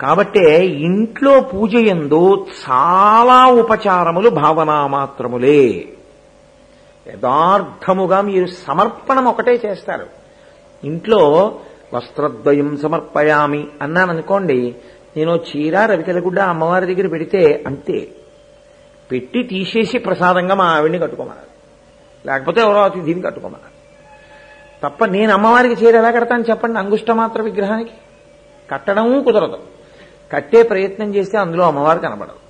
కాబట్టే 0.00 0.66
ఇంట్లో 0.66 1.40
పూజ 1.40 1.74
ఎందు 1.74 2.46
చాలా 2.70 3.46
ఉపచారములు 3.46 4.30
భావనామాత్రములే 4.30 5.88
యథార్థముగా 7.08 8.20
మీరు 8.20 8.46
సమర్పణం 8.46 9.24
ఒకటే 9.24 9.60
చేస్తారు. 9.66 10.06
ఇంట్లో 10.84 11.54
వస్త్రద్వయం 11.94 12.76
సమర్పయామి 12.76 13.66
అన్నాననుకోండి 13.82 14.74
నేను 15.16 15.36
చీర 15.36 15.86
రవికెలగుడ్డ 15.86 16.40
అమ్మవారి 16.40 16.94
దగ్గర 16.94 17.08
పెడితే 17.08 17.64
అంతే. 17.66 18.08
పెట్టి 19.12 19.42
తీసేసి 19.42 19.98
ప్రసాదంగా 19.98 20.54
మా 20.54 20.64
ఆవిడ్ని 20.64 20.98
కట్టుకోమన్నారు. 20.98 21.52
లేకపోతే 22.26 22.60
ఎవరో 22.60 22.82
అతిథిని 22.82 23.22
కట్టుకోమన్నారు. 23.22 23.72
తప్ప 24.82 25.04
నేను 25.04 25.32
అమ్మవారికి 25.32 25.84
చీర 25.84 25.96
ఎలా 25.96 26.10
కడతాను 26.10 26.44
చెప్పండి 26.50 26.78
అంగుష్టమాత్ర 26.78 27.42
విగ్రహానికి? 27.42 27.90
కట్టడం 28.70 29.22
కుదరదు. 29.22 29.71
కట్టే 30.32 30.62
ప్రయత్నం 30.62 31.14
చేస్తే 31.14 31.38
అందులో 31.38 31.64
అమ్మవారు 31.64 31.98
కనబడదు 31.98 32.42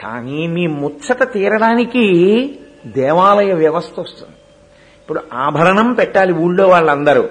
కానీ 0.00 0.46
మీ 0.46 0.66
ముచ్చట 0.66 1.32
తీరడానికి 1.32 2.04
దేవాలయ 2.86 3.52
వ్యవస్థ 3.52 4.00
వస్తుంది. 4.00 4.36
ఇప్పుడు 5.00 5.20
ఆభరణం 5.32 5.92
పెట్టాలి 5.92 6.32
ఊళ్ళో 6.32 6.68
వాళ్ళందరూ. 6.68 7.28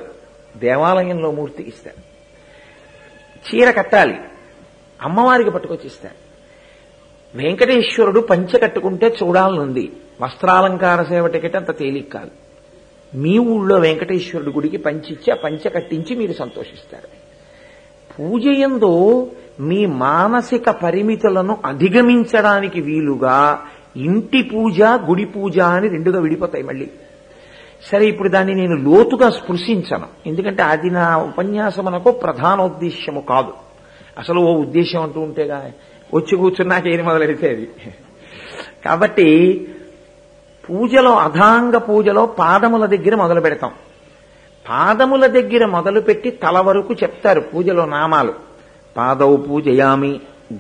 దేవాలయంలో 0.58 1.32
మూర్తి 1.32 1.64
ఇస్తారు. 1.68 2.12
చీర 3.40 3.72
కట్టాలి. 3.72 4.18
అమ్మవారికి 5.02 5.52
పట్టుకొచ్చి 5.52 5.86
ఇస్తారు. 5.86 6.16
వెంకటేశ్వరుడు 7.38 8.20
పంచె 8.20 8.60
కట్టుకుంటే 8.60 9.18
చూడాలనుంది. 9.24 9.92
వస్త్రాలంకార 10.22 11.04
సేవ 11.04 11.28
టికెట్ 11.28 11.56
అంత 11.56 11.78
తేలిక 11.78 12.14
కాదు. 12.14 12.32
మీ 13.16 13.38
ఊళ్ళో 13.38 13.76
వెంకటేశ్వరుడు 13.76 14.50
గుడికి 14.50 14.78
పంచిచ్చి 14.78 15.32
ఆ 15.32 15.36
పంచె 15.36 15.70
కట్టించి 15.70 16.16
మీరు 16.16 16.34
సంతోషిస్తారు. 16.34 17.21
పూజ 18.14 18.46
ఎందు 18.48 18.92
మీ 19.60 19.86
మానసిక 19.86 20.70
పరిమితులను 20.70 21.58
అధిగమించడానికి 21.66 22.82
వీలుగా 22.82 23.60
ఇంటి 23.98 24.42
పూజ 24.44 24.82
గుడి 24.82 25.26
పూజ 25.26 25.60
అని 25.60 25.88
రెండుగా 25.90 26.20
విడిపోతాయి 26.20 26.64
మళ్ళీ. 26.64 26.88
సరే 27.92 28.06
ఇప్పుడు 28.06 28.30
దాన్ని 28.30 28.54
నేను 28.56 28.76
లోతుగా 28.76 29.30
స్పృశించను. 29.30 30.08
ఎందుకంటే 30.26 30.64
అది 30.64 30.90
నా 30.90 31.18
ఉపన్యాసమునకు 31.18 32.12
ప్రధానోద్దేశ్యము 32.12 33.22
కాదు. 33.22 33.54
అసలు 34.18 34.40
ఓ 34.40 34.52
ఉద్దేశం 34.62 35.02
అంటూ 35.02 35.20
ఉంటేగా 35.22 35.72
వచ్చి 36.14 36.38
కూర్చున్నాక 36.38 36.88
ఏది 36.88 37.04
మొదలెడితే 37.04 37.50
అది 37.50 37.68
కాబట్టి 38.86 39.28
పూజలో 40.70 41.12
అధాంగ 41.12 41.78
పూజలో 41.78 42.26
పాదముల 42.26 42.86
దగ్గర 42.86 43.16
మొదలు 43.16 43.42
పెడతాం. 43.42 43.72
పాదముల 44.66 45.26
దగ్గర 45.28 45.66
మొదలుపెట్టి 45.66 46.32
తల 46.44 46.58
వరకు 46.60 46.94
చెప్తారు 46.94 47.42
పూజలో 47.54 47.86
నామాలు. 47.86 48.34
పాదౌ 48.98 49.38
పూజయామి 49.38 50.12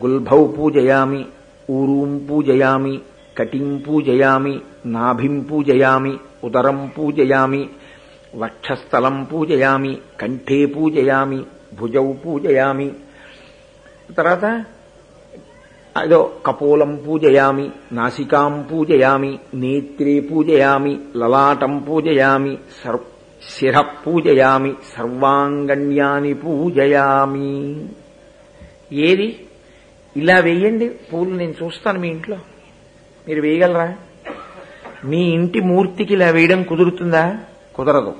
గుల్భౌ 0.04 0.42
పూజయామి 0.48 1.22
ఊరూం 1.70 2.12
పూజయామి 2.30 3.02
కటిం 3.38 3.84
పూజయామి 3.88 4.62
నాభిం 4.86 5.36
పూజయామి 5.44 6.14
ఉదరం 6.44 6.80
పూజయామి 6.98 7.70
వక్షస్థలం 8.36 9.24
పూజయామి 9.24 9.94
కంఠే 10.22 10.60
పూజయామి 10.66 11.40
భుజౌ 11.80 12.08
పూజయామి. 12.26 12.90
తర్వాత 14.18 14.46
అదో 15.96 16.20
కపోలం 16.46 16.92
పూజయామి 16.96 17.66
నాసికాం 17.92 18.54
పూజయామి 18.72 19.40
నేత్రే 19.54 20.20
పూజయామి 20.20 20.94
లలాటం 21.16 21.74
పూజయామి 21.80 22.58
సర్వ 22.84 23.00
శిర 23.50 23.82
పూజయామి 23.82 24.74
సర్వాంగణ్యాని 24.98 26.34
పూజయామి. 26.34 27.86
ఏది? 28.94 29.46
ఇలా 30.18 30.40
వేయండి 30.40 30.90
పూలు 30.90 31.30
నేను 31.30 31.54
చూస్తాను 31.64 32.00
మీ 32.00 32.08
ఇంట్లో. 32.08 32.38
మీరు 33.28 33.42
వేయగలరా? 33.42 33.96
మీ 35.06 35.18
ఇంటి 35.18 35.60
మూర్తికి 35.60 36.14
ఇలా 36.14 36.30
వేయడం 36.30 36.64
కుదురుతుందా? 36.64 37.38
కుదరదు. 37.76 38.14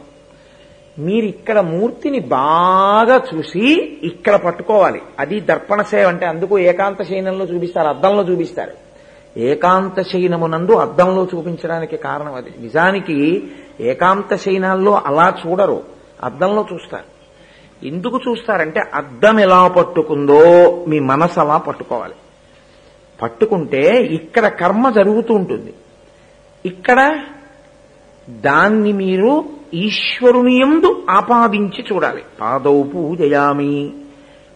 మీరు 1.00 1.26
ఇక్కడ 1.26 1.60
మూర్తిని 1.60 2.20
బాగా 2.20 3.22
చూసి 3.36 3.82
ఇక్కడ 4.04 4.36
పట్టుకోవాలి. 4.36 5.02
అది 5.20 5.40
దర్పణ 5.40 5.82
సేవ 5.82 6.08
అంటే 6.08 6.26
అందుకు 6.26 6.60
ఏకాంత 6.60 7.04
శయనంలో 7.04 7.46
చూపిస్తారు 7.46 7.88
అద్దంలో 7.88 8.24
చూపిస్తారు. 8.24 8.72
ఏకాంత 9.40 10.02
శయనమునందు 10.02 10.72
అద్దంలో 10.72 11.28
చూపించడానికి 11.36 11.98
కారణం 11.98 12.34
అది. 12.34 12.50
నిజానికి 12.62 13.44
ఏకాంత 13.82 14.36
శయనాల్లో 14.36 15.02
అలా 15.06 15.34
చూడరు. 15.48 15.84
అద్దంలో 16.24 16.66
చూస్తారు. 16.74 17.22
ఎందుకు 17.86 18.20
చూస్తారంటే 18.30 18.82
అద్దం 18.94 19.40
ఎలా 19.40 19.68
పట్టుకుందో 19.68 20.40
మీ 20.88 21.00
మనసు 21.00 21.40
అలా 21.40 21.58
పట్టుకోవాలి. 21.58 22.14
పట్టుకుంటే 23.22 24.04
ఇక్కడ 24.04 24.48
కర్మ 24.48 24.90
జరుగుతూ 24.90 25.34
ఉంటుంది. 25.34 25.74
ఇక్కడ 26.66 27.24
దాన్ని 28.30 28.94
మీరు 28.94 29.44
ఈశ్వరుని 29.74 30.62
ఎందు 30.62 31.04
ఆపాదించి 31.10 31.86
చూడాలి. 31.94 32.24
పాదౌ 32.42 32.84
పూజయామి. 32.84 33.94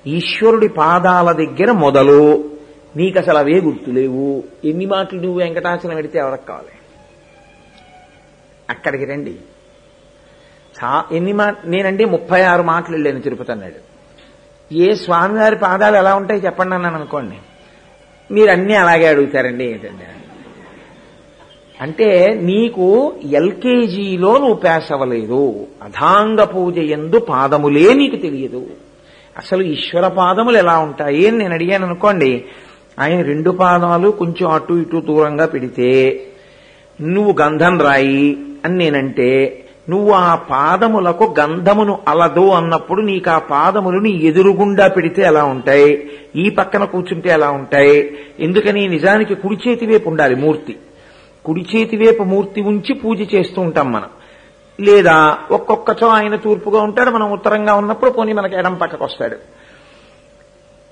ఈశ్వరుడి 0.07 0.67
పాదాల 0.67 1.31
దగ్గర 1.31 1.71
మొదలు. 1.71 2.49
నీకు 2.95 3.19
అసలు 3.19 3.37
అవే 3.37 3.61
గుర్తులేవు. 3.61 4.43
ఎన్ని 4.65 4.85
మాటలు 4.85 5.19
నువ్వు 5.19 5.39
వెంకటాచలం 5.39 5.95
పెడితే 5.95 6.19
ఎవరికి 6.19 6.45
కావాలి? 6.45 6.69
అక్కడికి 8.69 9.05
రండి. 9.05 9.35
చా 10.75 11.05
ఎన్ని 11.11 11.33
మా 11.33 11.53
నేనండి 11.65 12.05
ముప్పై 12.05 12.41
ఆరు 12.41 12.63
మాటలు 12.63 12.95
వెళ్ళాను 12.95 13.21
తిరుపతి 13.21 13.51
అన్నాడు 13.51 13.95
ఏ 14.73 14.95
స్వామివారి 14.95 15.55
పాదాలు 15.55 15.97
ఎలా 15.97 16.15
ఉంటాయి 16.15 16.41
చెప్పండి 16.45 16.75
అన్నాను 16.75 16.95
అనుకోండి. 16.95 17.35
మీరు 18.31 18.51
అన్నీ 18.51 18.73
అలాగే 18.73 19.07
అడుగుతారండి 19.07 19.63
ఏంటండి 19.63 20.03
అంటే 21.81 22.39
నీకు 22.43 23.15
ఎల్కేజీలో 23.23 24.37
నువ్వు 24.37 24.55
పాస్ 24.55 24.91
అవ్వలేదు 24.91 25.67
అధాంగ 25.83 26.43
పూజ 26.43 26.77
ఎందు 26.77 27.19
పాదములే 27.19 27.93
నీకు 27.93 28.15
తెలియదు. 28.15 28.67
అసలు 29.37 29.63
ఈశ్వర 29.63 30.07
పాదములు 30.07 30.57
ఎలా 30.57 30.79
ఉంటాయి 30.79 31.27
అని 31.27 31.37
నేను 31.37 31.53
అడిగాను 31.53 31.85
అనుకోండి. 31.85 32.45
ఆయన 32.99 33.21
రెండు 33.21 33.51
పాదాలు 33.51 34.09
కొంచెం 34.09 34.49
అటు 34.49 34.73
ఇటు 34.73 35.01
దూరంగా 35.07 35.45
పెడితే 35.45 36.23
నువ్వు 37.01 37.35
గంధం 37.41 37.81
రాయి 37.81 38.37
అని 38.65 38.77
నేనంటే 38.77 39.61
నువ్వు 39.89 40.11
ఆ 40.11 40.35
పాదములకు 40.35 41.35
గంధమును 41.39 41.99
అలదు 42.07 42.49
అన్నప్పుడు 42.49 43.01
నీకు 43.01 43.29
ఆ 43.29 43.37
పాదములు 43.37 43.99
నీ 43.99 44.09
ఎదురుగుండా 44.09 44.87
పెడితే 44.87 45.21
ఎలా 45.21 45.43
ఉంటాయి? 45.43 46.09
ఈ 46.35 46.49
పక్కన 46.49 46.83
కూర్చుంటే 46.83 47.29
ఎలా 47.29 47.49
ఉంటాయి? 47.49 48.17
ఎందుకని 48.39 48.87
నిజానికి 48.87 49.35
కుడి 49.35 49.69
చేతి 49.69 49.85
వైపు 49.85 50.09
ఉండాలి 50.09 50.35
మూర్తి. 50.35 50.75
కుడి 51.45 51.65
చేతి 51.75 51.97
వైపు 51.97 52.23
మూర్తి 52.23 52.61
ఉంచి 52.61 52.93
పూజ 52.93 53.35
చేస్తూ 53.35 53.61
ఉంటాం 53.61 53.91
మనం. 53.91 54.09
లేదా 54.79 55.37
ఒక్కొక్కచో 55.51 56.07
ఆయన 56.07 56.35
తూర్పుగా 56.35 56.81
ఉంటాడు 56.81 57.09
మనం 57.09 57.31
ఉత్తరంగా 57.31 57.75
ఉన్నప్పుడు 57.75 58.11
పోనీ 58.11 58.33
మనకి 58.33 58.55
ఎడం 58.55 58.75
పక్కకు 58.75 59.03
వస్తాడు 59.03 59.35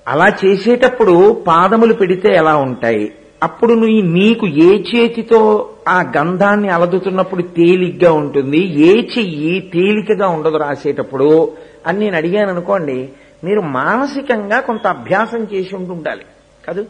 అలా 0.08 0.32
చేసేటప్పుడు 0.44 1.44
పాదములు 1.46 1.94
పెడితే 1.94 2.34
ఎలా 2.34 2.56
ఉంటాయి? 2.56 3.12
అప్పుడు 3.42 3.74
నువ్వు 3.74 4.00
నీకు 4.00 4.46
ఏ 4.46 4.82
చేతితో 4.82 5.70
ఆ 5.88 6.12
గంధాన్ని 6.16 6.68
అలదుతున్నప్పుడు 6.68 7.42
తేలిగ్గా 7.42 8.12
ఉంటుంది. 8.12 8.58
ఏ 8.58 9.08
చెయ్యి 9.18 9.60
తేలికగా 9.60 10.28
ఉండదు 10.28 10.56
రాసేటప్పుడు? 10.56 11.56
అని 11.86 11.98
నేను 11.98 12.16
అడిగాను 12.16 12.50
అనుకోండి 12.50 13.08
మీరు 13.44 13.60
మానసికంగా 13.60 14.60
కొంత 14.60 14.86
అభ్యాసం 14.86 15.44
చేసి 15.44 15.76
ఉంటుండాలి. 15.76 16.24
కాదు? 16.66 16.86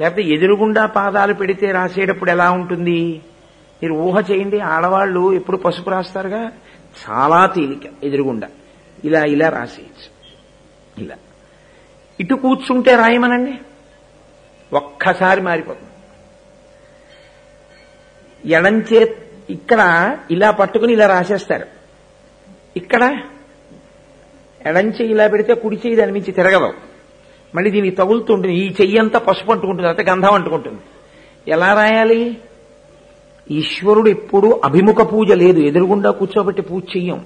లేకపోతే 0.00 0.22
ఎదురుగుండా 0.22 0.86
పాదాలు 0.86 1.34
పెడితే 1.34 1.70
రాసేటప్పుడు 1.70 2.30
ఎలా 2.30 2.50
ఉంటుంది? 2.50 3.20
మీరు 3.82 3.94
ఊహ 3.94 4.20
చేయండి 4.30 4.60
ఆడవాళ్ళు 4.60 5.32
ఎప్పుడు 5.32 5.56
పసుపు 5.56 5.90
రాస్తారుగా? 5.90 6.52
చాలా 7.10 7.46
తేలిక 7.46 8.04
ఎదురుగుండా. 8.04 8.48
ఇలా 9.04 9.24
ఇలా 9.24 9.48
రాసేయచ్చు. 9.48 10.14
ఇలా. 11.04 11.14
ఇటు 12.20 12.34
కూర్చుంటే 12.34 12.96
రాయమనండి? 12.96 13.54
ఒక్కసారి 14.72 15.40
మారిపోతుంది. 15.40 15.93
ఎడంచే 18.46 19.16
ఇక్కడ 19.50 20.10
ఇలా 20.30 20.50
పట్టుకుని 20.50 20.92
ఇలా 20.92 21.06
రాసేస్తారు. 21.06 21.66
ఇక్కడ 22.76 23.18
ఎడంచే 24.66 25.06
ఇలా 25.06 25.26
పెడితే 25.26 25.54
కుడి 25.54 25.76
చేయి 25.76 25.96
దాని 25.96 26.12
మించి 26.12 26.32
తిరగదు. 26.32 26.72
మళ్ళీ 27.54 27.70
దీనికి 27.70 27.96
తగులుతుంటుంది. 27.96 28.54
ఈ 28.54 28.72
చెయ్యి 28.80 28.98
అంతా 28.98 29.18
పసుపు 29.18 29.52
అంటుకుంటుంది 29.52 29.88
అయితే 29.88 30.02
గంధం 30.02 30.32
అంటుకుంటుంది. 30.32 30.80
ఎలా 31.48 31.74
రాయాలి? 31.74 32.36
ఈశ్వరుడు 33.50 34.08
ఎప్పుడు 34.08 34.60
అభిముఖ 34.64 34.96
పూజ 35.12 35.32
లేదు. 35.32 35.60
ఎదురుగుండా 35.60 36.10
కూర్చోబెట్టి 36.10 36.62
పూజ 36.62 36.82
చెయ్యం. 36.96 37.24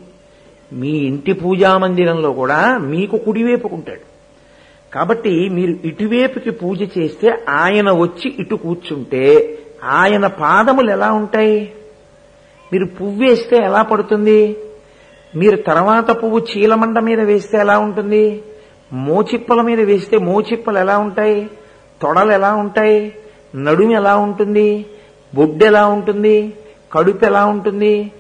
మీ 0.73 0.89
ఇంటి 0.89 1.33
పూజా 1.33 1.79
మందిరంలో 1.79 2.33
కూడా 2.33 2.79
మీకు 2.79 3.17
కుడివైపుకుంటాడు. 3.17 4.01
కాబట్టి 4.95 5.49
మీరు 5.49 5.79
ఇటువైపుకి 5.85 6.51
పూజ 6.51 6.99
చేస్తే 6.99 7.33
ఆయన 7.49 7.91
వచ్చి 7.91 8.35
ఇటు 8.39 8.55
కూర్చుంటే 8.55 9.59
ఆయన 9.85 10.27
పాదములు 10.27 10.91
ఎలా 10.91 11.13
ఉంటాయి? 11.13 11.73
మీరు 12.73 12.85
పువ్వు 12.85 13.25
వేస్తే 13.25 13.57
ఎలా 13.57 13.83
పడుతుంది? 13.83 14.57
మీరు 15.37 15.57
తర్వాత 15.57 16.11
పువ్వు 16.11 16.39
చీలమండ 16.39 16.99
మీద 16.99 17.21
వేస్తే 17.21 17.59
ఎలా 17.59 17.79
ఉంటుంది? 17.79 18.43
మోచిప్పల 18.93 19.61
మీద 19.61 19.81
వేస్తే 19.81 20.19
మోచిప్పలు 20.19 20.79
ఎలా 20.79 20.99
ఉంటాయి? 20.99 21.51
తొడలు 22.03 22.33
ఎలా 22.33 22.55
ఉంటాయి? 22.55 23.13
నడుము 23.57 23.93
ఎలా 23.93 24.17
ఉంటుంది? 24.17 24.87
బొడ్డు 25.35 25.65
ఎలా 25.65 25.87
ఉంటుంది? 25.87 26.53
కడుపు 26.93 27.25
ఎలా 27.25 27.47
ఉంటుంది? 27.47 28.13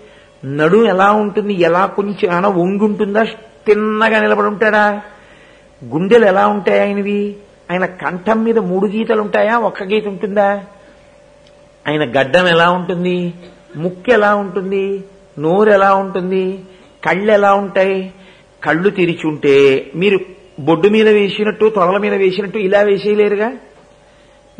నడుము 0.44 0.84
ఎలా 0.84 1.12
ఉంటుంది? 1.12 1.54
ఎలా 1.54 1.86
కొంచెం 1.86 2.32
అన 2.32 2.46
వంగి 2.46 2.84
ఉంటుందా 2.84 3.24
తిన్నగా 3.66 4.20
నిలబడి 4.20 4.46
ఉంటాడా? 4.46 5.02
గుండెలు 5.84 6.24
ఎలా 6.24 6.46
ఉంటాయి 6.46 6.80
ఆయనవి? 6.80 7.36
ఆయన 7.70 7.86
కంఠం 7.86 8.44
మీద 8.44 8.58
మూడు 8.58 8.86
గీతలు 8.86 9.22
ఉంటాయా? 9.22 9.58
ఒక్క 9.58 9.82
గీత 9.82 10.06
ఉంటుందా? 10.06 10.60
ఆయన 11.88 12.04
గడ్డం 12.04 12.46
ఎలా 12.46 12.70
ఉంటుంది? 12.70 13.34
ముక్కు 13.76 14.12
ఎలా 14.12 14.34
ఉంటుంది? 14.34 15.04
నోరు 15.38 15.70
ఎలా 15.70 15.94
ఉంటుంది? 15.94 16.64
కళ్ళు 17.04 17.32
ఎలా 17.32 17.54
ఉంటాయి? 17.54 18.12
కళ్ళు 18.64 18.90
తెరిచి 18.90 19.26
ఉంటే 19.26 19.86
మీరు 19.94 20.18
బొడ్డు 20.60 20.88
మీద 20.88 21.08
వేసినట్టు 21.08 21.72
తొడల 21.76 21.98
మీద 21.98 22.14
వేసినట్టు 22.14 22.58
ఇలా 22.58 22.80
వేసేయలేరుగా? 22.80 23.52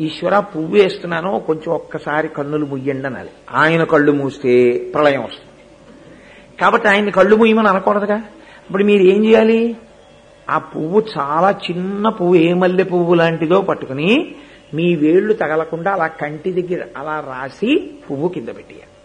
ఈశ్వర 0.01 0.39
పువ్వు 0.39 0.75
వేస్తున్నాను 0.75 1.43
కొంచెం 1.47 1.73
ఒక్కసారి 1.73 2.27
కన్నులు 2.27 2.65
ముయ్యండి 2.65 3.07
అనాలి. 3.07 3.29
ఆయన 3.51 3.83
కళ్ళు 3.83 4.11
మూస్తే 4.11 4.85
ప్రళయం 4.95 5.23
వస్తుంది. 5.23 5.49
కాబట్టి 6.61 6.87
ఆయన 6.87 7.09
కళ్ళు 7.09 7.35
ముయ్యమని 7.35 7.67
అనకూడదుగా? 7.67 8.17
ఇప్పుడు 8.65 8.83
మీరు 8.83 9.03
ఏం 9.03 9.25
చేయాలి? 9.25 9.77
ఆ 10.49 10.57
పువ్వు 10.57 11.03
చాలా 11.19 11.51
చిన్న 11.51 12.09
పువ్వు 12.09 12.35
ఏ 12.35 12.53
మల్లె 12.53 12.83
పువ్వు 12.83 13.13
లాంటిదో 13.13 13.61
పట్టుకుని 13.61 14.35
మీ 14.73 14.95
వేళ్ళు 14.95 15.33
తగలకుండా 15.33 15.91
అలా 15.91 16.07
కంటి 16.07 16.51
దగ్గర 16.51 16.81
అలా 16.97 17.15
రాసి 17.19 17.71
పువ్వు 18.09 18.27
కింద 18.27 18.47
పెట్టేయాలి 18.47 18.95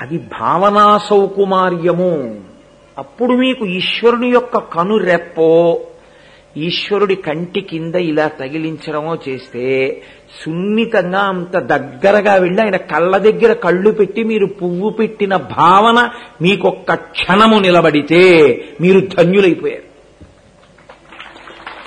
అది 0.00 0.18
భావనా 0.18 0.98
సౌకుమార్యము. 0.98 2.40
అప్పుడు 2.98 3.32
మీకు 3.34 3.66
ఈశ్వరుని 3.66 4.28
యొక్క 4.28 4.58
కనురెప్పో 4.58 5.80
ఈశ్వరుడి 6.56 7.16
కంటి 7.16 7.60
కింద 7.60 7.94
ఇలా 7.94 8.26
తగిలించడమో 8.28 9.18
చేస్తే 9.28 9.66
సున్నితంగా 10.42 11.18
అంత 11.18 11.56
దగ్గరగా 11.58 12.34
వెళ్ళి 12.34 12.62
ఆయన 12.62 12.76
కళ్ళ 12.76 13.16
దగ్గర 13.18 13.52
కళ్ళు 13.52 13.90
పెట్టి 13.90 14.22
మీరు 14.24 14.46
పువ్వు 14.46 14.90
పెట్టిన 14.90 15.36
భావన 15.36 15.98
మీకొక్క 16.42 16.94
క్షణము 16.94 17.58
నిలబడితే 17.60 18.22
మీరు 18.80 19.00
ధన్యులైపోయారు. 19.00 19.85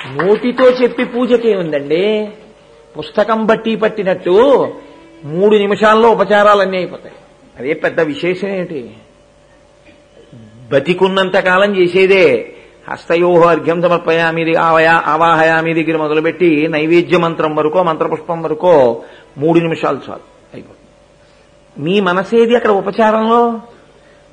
నోటితో 0.08 0.70
చెప్పి 0.70 1.06
పూజకే 1.06 1.56
ఉందండి. 1.56 2.32
పుస్తకం 3.00 3.46
బట్టి 3.46 3.76
పట్టినట్టు 3.76 4.68
మూడు 5.24 5.56
నిమిషాల్లో 5.56 6.10
ఉపచారాలన్నీ 6.10 6.78
అయిపోతాయి. 6.78 7.16
అదే 7.60 7.74
పెద్ద 7.74 8.02
విశేషం 8.02 8.48
ఏమిటి 8.48 8.90
బతికున్నంత 10.72 11.38
కాలం 11.38 11.76
చేసేదే. 11.76 12.54
హస్తయోహ 12.90 13.50
అర్ఘ్యం 13.50 13.82
సమర్పయామిది 13.82 14.56
ఆవయా 14.56 15.04
ఆవాహయామి 15.06 15.74
దగ్గర 15.74 15.98
మొదలుపెట్టి 15.98 16.68
నైవేద్య 16.68 17.18
మంత్రం 17.18 17.56
వరకో 17.56 17.84
మంత్రపుష్పం 17.84 18.42
వరకో 18.42 19.04
మూడు 19.38 19.60
నిమిషాలు 19.60 20.00
చాలు. 20.10 20.20
అయిపోతుంది. 20.54 20.80
మీ 21.84 22.00
మనసేది 22.00 22.56
అక్కడ 22.56 22.70
ఉపచారంలో? 22.70 23.62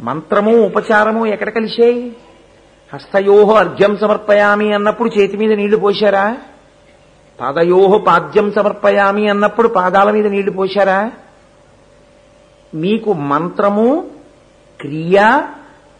మంత్రము 0.01 0.57
ఉపచారము 0.57 1.27
ఎక్కడ 1.27 1.49
కలిసాయి 1.49 2.13
హస్తయోహ 2.93 3.59
అర్ఘ్యం 3.59 3.97
సమర్పయామి 3.97 4.73
అన్నప్పుడు 4.73 5.11
చేతి 5.19 5.37
మీద 5.37 5.53
నీళ్ళు 5.53 5.77
పోశారా? 5.77 6.37
పాదయోహ 7.41 7.97
పాద్యం 7.97 8.53
సమర్పయామి 8.53 9.29
అన్నప్పుడు 9.29 9.69
పాదాల 9.69 10.11
మీద 10.11 10.27
నీళ్ళు 10.27 10.51
పోశారా? 10.51 11.13
మీకు 12.75 13.13
మంత్రము 13.13 14.11
క్రియ 14.81 15.43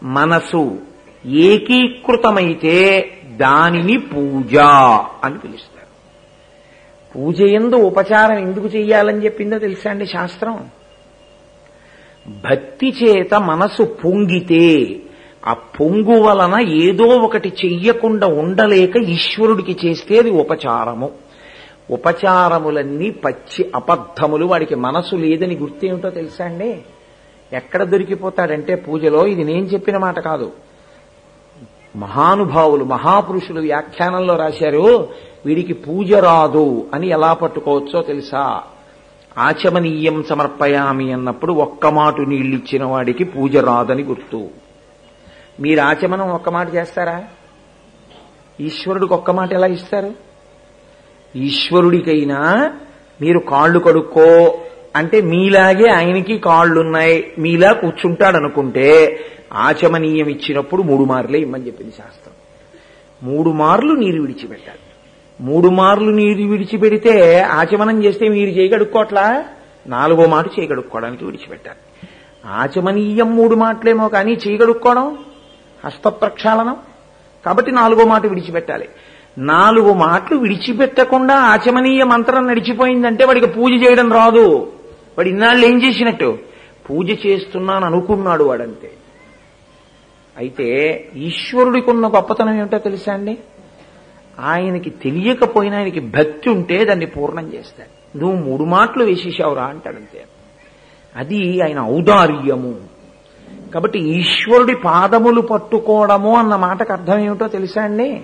మనసు 0.03 0.77
ఏకీకృతమైతే 1.25 2.75
దానిని 3.37 3.97
పూజ 3.97 4.57
అని 5.23 5.37
పిలుస్తారు. 5.37 5.87
పూజ 7.15 7.41
ఎందు 7.41 7.75
ఉపచారం 7.75 8.37
ఎందుకు 8.37 8.65
చెయ్యాలని 8.65 9.25
చెప్పిందో 9.25 9.57
తెలుసా 9.57 9.89
అండి 9.89 10.05
శాస్త్రం? 10.05 10.69
భక్తి 12.27 12.89
చేత 12.89 13.33
మనసు 13.33 13.83
పొంగితే 13.83 14.99
ఆ 15.45 15.53
పొంగు 15.53 16.19
వలన 16.19 16.59
ఏదో 16.59 17.03
ఒకటి 17.03 17.53
చెయ్యకుండా 17.65 18.27
ఉండలేక 18.27 18.97
ఈశ్వరుడికి 18.97 19.87
చేస్తే 19.87 20.17
అది 20.17 20.29
ఉపచారము. 20.31 21.11
ఉపచారములన్నీ 21.91 23.11
పచ్చి 23.11 23.71
అబద్ధములు. 23.75 24.45
వాడికి 24.45 24.75
మనసు 24.75 25.15
లేదని 25.15 25.55
గుర్తేమిటో 25.55 26.09
తెలుసా 26.09 26.45
అండి? 26.45 26.79
ఎక్కడ 27.53 27.83
దొరికిపోతాడంటే 27.83 28.75
పూజలో 28.75 29.27
ఇది 29.27 29.43
నేను 29.43 29.65
చెప్పిన 29.65 29.97
మాట 29.97 30.19
కాదు. 30.19 30.51
మహానుభావులు 31.95 32.83
మహాపురుషులు 32.83 33.61
వ్యాఖ్యానంలో 33.61 34.35
రాశారు 34.35 35.09
వీడికి 35.45 35.73
పూజ 35.73 36.13
రాదు 36.13 36.87
అని 36.93 37.09
ఎలా 37.09 37.33
పట్టుకోవచ్చో 37.33 38.01
తెలుసా? 38.01 38.61
ఆచమనీయం 39.37 40.23
సమర్పయామి 40.23 41.13
అన్నప్పుడు 41.13 41.53
ఒక్క 41.53 41.87
మాటు 41.87 42.21
నీళ్ళిచ్చిన 42.21 42.83
వాడికి 42.83 43.23
పూజ 43.23 43.57
రాదని 43.57 44.03
గుర్తు. 44.03 44.47
మీరు 45.59 45.81
ఆచమనం 45.81 46.29
ఒక్క 46.29 46.49
మాట 46.49 46.75
చేస్తారా? 46.75 47.23
ఈశ్వరుడికి 48.59 49.13
ఒక్క 49.13 49.31
మాట 49.31 49.53
ఎలా 49.53 49.67
ఇస్తారు? 49.67 50.13
ఈశ్వరుడికైనా 51.35 52.71
మీరు 53.21 53.39
కాళ్ళు 53.39 53.79
కడుక్కో 53.79 54.59
అంటే 54.95 55.21
మీలాగే 55.21 55.89
ఆయనకి 55.89 56.37
కాళ్ళున్నాయి. 56.37 57.33
మీలా 57.39 57.71
కూర్చుంటాడనుకుంటే 57.71 59.19
ఆచమనీయం 59.53 60.27
ఇచ్చినప్పుడు 60.27 60.81
మూడు 60.81 61.03
మార్లే 61.03 61.39
ఇమ్మని 61.39 61.67
చెప్పింది 61.67 61.91
శాస్త్రం. 61.91 62.33
మూడు 63.31 63.49
మార్లు 63.49 63.93
నీరు 63.93 64.21
విడిచిపెట్టాలి. 64.21 64.79
మూడు 65.41 65.69
మార్లు 65.69 66.11
నీరు 66.11 66.49
విడిచిపెడితే 66.49 67.41
ఆచమనం 67.41 68.03
చేస్తే 68.03 68.29
మీరు 68.29 68.49
చేయగడుక్కోట్లా 68.49 69.45
నాలుగో 69.87 70.27
మాట 70.27 70.45
చేయగడుక్కోవడానికి 70.59 71.25
విడిచిపెట్టాలి. 71.25 72.09
ఆచమనీయం 72.45 73.35
మూడు 73.35 73.55
మాటలేమో 73.55 74.07
కానీ 74.07 74.37
చేయగడుక్కోవడం 74.47 75.17
హస్త 75.87 76.07
ప్రక్షాళనం 76.07 76.77
కాబట్టి 77.45 77.71
నాలుగో 77.71 78.05
మాట 78.05 78.25
విడిచిపెట్టాలి. 78.25 78.89
నాలుగు 79.37 79.93
మాటలు 79.93 80.37
విడిచిపెట్టకుండా 80.37 81.35
ఆచమనీయ 81.35 82.03
మంత్రం 82.03 82.47
నడిచిపోయిందంటే 82.47 83.25
వాడికి 83.25 83.47
పూజ 83.47 83.71
చేయడం 83.71 84.13
రాదు. 84.13 84.73
వాడు 85.17 85.29
ఇన్నాళ్ళు 85.29 85.65
ఏం 85.65 85.83
చేసినట్టు? 85.83 86.39
పూజ 86.89 87.25
చేస్తున్నాను 87.27 87.85
అనుకున్నాడు 87.85 88.43
వాడంతే. 88.43 88.91
అయితే 90.37 90.65
ఈశ్వరుడికి 91.15 91.89
ఉన్న 91.89 92.07
గొప్పతనం 92.07 92.59
ఏమిటో 92.59 92.77
తెలుసా 92.77 93.13
అండి? 93.13 93.37
ఆయనకి 94.39 94.89
తెలియకపోయినా 94.89 95.77
ఆయనకి 95.77 95.99
భక్తి 95.99 96.49
ఉంటే 96.49 96.85
దాన్ని 96.85 97.05
పూర్ణం 97.05 97.53
చేస్తాడు. 97.53 98.17
నువ్వు 98.17 98.45
మూడు 98.45 98.63
మాటలు 98.63 99.03
వేసేసావురా 99.03 99.63
అంటాడంతే 99.63 100.25
అది 101.15 101.61
ఆయన 101.61 101.79
ఔదార్యము. 101.79 102.96
కాబట్టి 103.73 103.99
ఈశ్వరుడి 103.99 104.75
పాదములు 104.75 105.41
పట్టుకోవడము 105.41 106.35
అన్న 106.35 106.55
మాటకు 106.55 106.93
అర్థం 106.93 107.19
ఏమిటో 107.19 107.47
తెలుసా 107.47 107.83
అండి? 107.83 108.21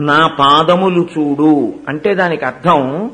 నా 0.00 0.36
పాదములు 0.38 1.08
చూడు 1.18 1.72
అంటే 1.88 2.14
దానికి 2.14 2.44
అర్థం 2.44 3.10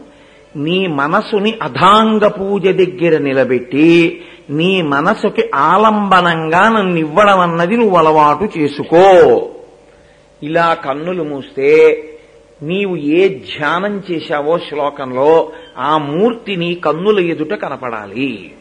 నీ 0.56 0.86
మనసుని 0.86 1.58
అధాంగ 1.62 2.26
పూజ 2.26 2.66
దగ్గర 2.66 3.18
నిలబెట్టి 3.18 4.20
నీ 4.50 4.82
మనసుకి 4.82 5.50
ఆలంబనంగా 5.54 6.68
నన్ను 6.68 6.98
ఇవ్వడం 6.98 7.40
అన్నది 7.40 7.76
నువ్వు 7.76 7.96
అలవాటు 7.96 8.58
చేసుకో. 8.58 9.06
ఇలా 10.42 10.74
కన్నులు 10.74 11.22
మూస్తే 11.22 11.72
నీవు 12.62 12.96
ఏ 12.96 13.28
ధ్యానం 13.28 14.02
చేశావో 14.10 14.58
శ్లోకంలో 14.58 15.50
ఆ 15.78 15.98
మూర్తిని 15.98 16.74
కన్నుల 16.74 17.18
ఎదుట 17.20 17.54
కనపడాలి. 17.54 18.52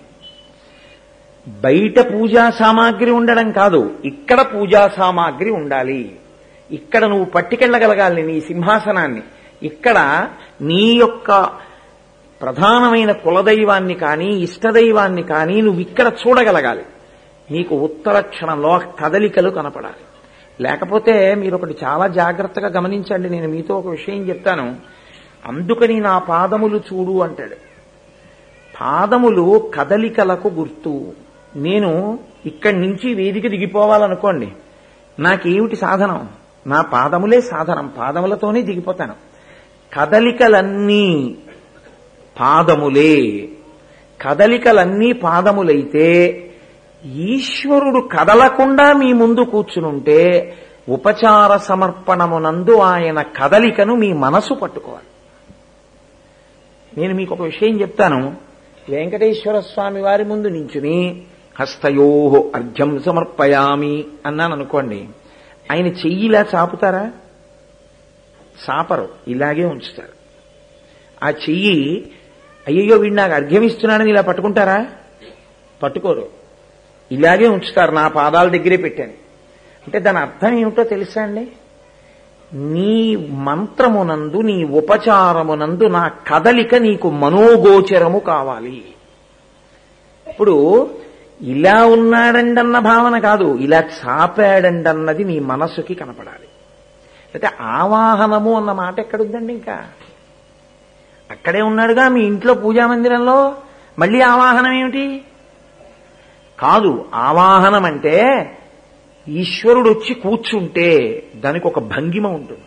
బయట 1.47 1.99
పూజా 1.99 2.49
సామాగ్రి 2.49 3.11
ఉండడం 3.11 3.51
కాదు. 3.51 3.95
ఇక్కడ 4.05 4.41
పూజా 4.41 4.87
సామాగ్రి 4.87 5.51
ఉండాలి. 5.51 6.15
ఇక్కడ 6.71 7.05
నువ్వు 7.05 7.25
పట్టుకెళ్ళగలగాలి 7.25 8.23
నీ 8.23 8.41
సింహాసనాన్ని. 8.41 9.21
ఇక్కడ 9.63 10.27
నీ 10.61 10.93
యొక్క 10.93 11.49
ప్రధానమైన 12.41 13.11
కులదైవాన్ని 13.11 13.93
కానీ 13.93 14.25
ఇష్టదైవాన్ని 14.25 15.23
కానీ 15.23 15.61
నువ్వు 15.61 15.81
ఇక్కడ 15.81 16.11
చూడగలగాలి. 16.27 16.85
నీకు 17.51 17.75
ఉత్తర 17.75 18.19
క్షణంలో 18.19 18.81
కదలికలు 18.99 19.49
కనపడాలి. 19.49 20.05
లేకపోతే 20.63 21.35
మీరు 21.35 21.55
ఒకటి 21.55 21.75
చాలా 21.83 22.07
జాగ్రత్తగా 22.07 22.67
గమనించండి. 22.67 23.29
నేను 23.29 23.49
మీతో 23.49 23.77
ఒక 23.77 23.87
విషయం 23.87 24.29
చెప్తాను. 24.29 24.75
అందుకని 25.45 25.99
నా 25.99 26.17
పాదములు 26.17 26.77
చూడు 26.77 27.19
అంటాడు. 27.19 27.55
పాదములు 28.81 29.71
కదలికలకు 29.75 30.47
గుర్తు. 30.47 31.13
నేను 31.55 32.19
ఇక్కడి 32.45 32.79
నుంచి 32.79 33.13
వేదిక 33.13 33.47
దిగిపోవాలనుకోండి 33.47 34.47
నాకేమిటి 35.19 35.75
సాధనం? 35.75 36.29
నా 36.67 36.81
పాదములే 36.81 37.41
సాధనం 37.41 37.93
పాదములతోనే 37.97 38.61
దిగిపోతాను. 38.61 39.13
కదలికలన్నీ 39.93 41.35
పాదములే. 42.39 43.49
కదలికలన్నీ 44.21 45.11
పాదములైతే 45.11 46.41
ఈశ్వరుడు 47.05 48.01
కదలకుండా 48.01 48.93
మీ 48.93 49.13
ముందు 49.13 49.39
కూర్చునుంటే 49.39 50.53
ఉపచార 50.89 51.57
సమర్పణమునందు 51.57 52.77
ఆయన 52.77 53.21
కదలికను 53.21 53.95
మీ 53.95 54.13
మనసు 54.13 54.53
పట్టుకోవాలి. 54.53 55.07
నేను 56.97 57.15
మీకు 57.15 57.33
ఒక 57.33 57.41
విషయం 57.41 57.81
చెప్తాను. 57.81 58.37
వెంకటేశ్వర 58.89 59.59
స్వామి 59.59 60.01
వారి 60.01 60.23
ముందు 60.23 60.47
నించుని 60.47 61.21
హస్తయో 61.59 62.39
అర్ఘ్యం 62.55 63.03
సమర్పయామి 63.05 64.05
అన్నాను 64.25 64.53
అనుకోండి 64.53 65.07
ఆయన 65.71 65.87
చెయ్యిలా 65.87 66.45
చాపుతారా? 66.55 67.11
చాపరు 68.69 69.09
ఇలాగే 69.27 69.65
ఉంచుతారు. 69.65 70.15
ఆ 71.25 71.29
చెయ్యి 71.29 72.11
అయ్యయ్యో 72.67 72.97
వీడు 72.97 73.13
నాకు 73.13 73.33
అర్ఘ్యం 73.33 73.63
ఇస్తున్నాడని 73.63 74.09
ఇలా 74.09 74.21
పట్టుకుంటారా? 74.21 74.87
పట్టుకోరు. 75.83 76.27
ఇలాగే 77.11 77.47
ఉంచుతారు 77.47 77.91
నా 77.91 78.07
పాదాల 78.07 78.49
దగ్గరే 78.49 78.77
పెట్టాను. 78.77 79.11
అంటే 79.85 79.99
దాని 79.99 80.17
అర్థం 80.17 80.59
ఏమిటో 80.59 80.83
తెలుసా 80.83 81.21
అండి? 81.21 81.47
నీ 82.53 83.15
మంత్రమునందు 83.15 84.41
నీ 84.41 84.63
ఉపచారమునందు 84.63 85.83
నా 85.83 86.07
కదలిక 86.07 86.75
నీకు 86.75 87.09
మనోగోచరము 87.09 88.19
కావాలి. 88.19 88.85
ఇప్పుడు 90.27 90.89
ఇలా 91.41 91.85
ఉన్నాడండన్న 91.85 92.79
భావన 92.79 93.19
కాదు 93.19 93.57
ఇలా 93.57 93.79
చాపాడండన్నది 93.79 95.23
నీ 95.23 95.39
మనస్సుకి 95.39 95.95
కనపడాలి. 95.95 96.47
అయితే 97.35 97.49
ఆవాహనము 97.61 98.53
అన్న 98.53 98.71
మాట 98.71 98.99
ఎక్కడుందండి 98.99 99.53
ఇంకా? 99.53 99.87
అక్కడే 101.31 101.61
ఉన్నాడుగా 101.61 102.09
మీ 102.09 102.21
ఇంట్లో 102.21 102.53
పూజా 102.53 102.87
మందిరంలో? 102.87 103.55
మళ్ళీ 103.99 104.21
ఆవాహనం 104.21 104.73
ఏమిటి? 104.73 105.21
కాదు 106.59 107.05
ఆవాహనం 107.13 107.85
అంటే 107.85 108.49
ఈశ్వరుడు 109.27 109.89
వచ్చి 109.89 110.13
కూర్చుంటే 110.13 111.23
దానికి 111.35 111.67
ఒక 111.67 111.79
భంగిమ 111.79 112.27
ఉంటుంది. 112.27 112.63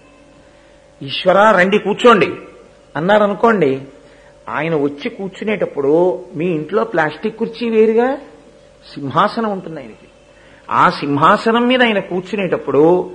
ఈశ్వర 1.06 1.50
రండి 1.58 1.78
కూర్చోండి. 1.78 2.32
అన్నారు 2.96 3.22
అనుకోండి 3.22 3.82
ఆయన 4.48 4.74
వచ్చి 4.74 5.08
కూర్చునేటప్పుడు 5.08 6.24
మీ 6.34 6.46
ఇంట్లో 6.46 6.84
ప్లాస్టిక్ 6.84 7.38
కుర్చీ 7.38 7.70
వేరుగా? 7.70 8.18
సింహాసనం 8.94 9.50
ఉంటుంది 9.50 9.80
ఆయనకి. 9.80 10.08
ఆ 10.70 10.90
సింహాసనం 10.90 11.68
మీద 11.68 11.82
ఆయన 11.82 11.98
కూర్చునేటప్పుడు 11.98 13.10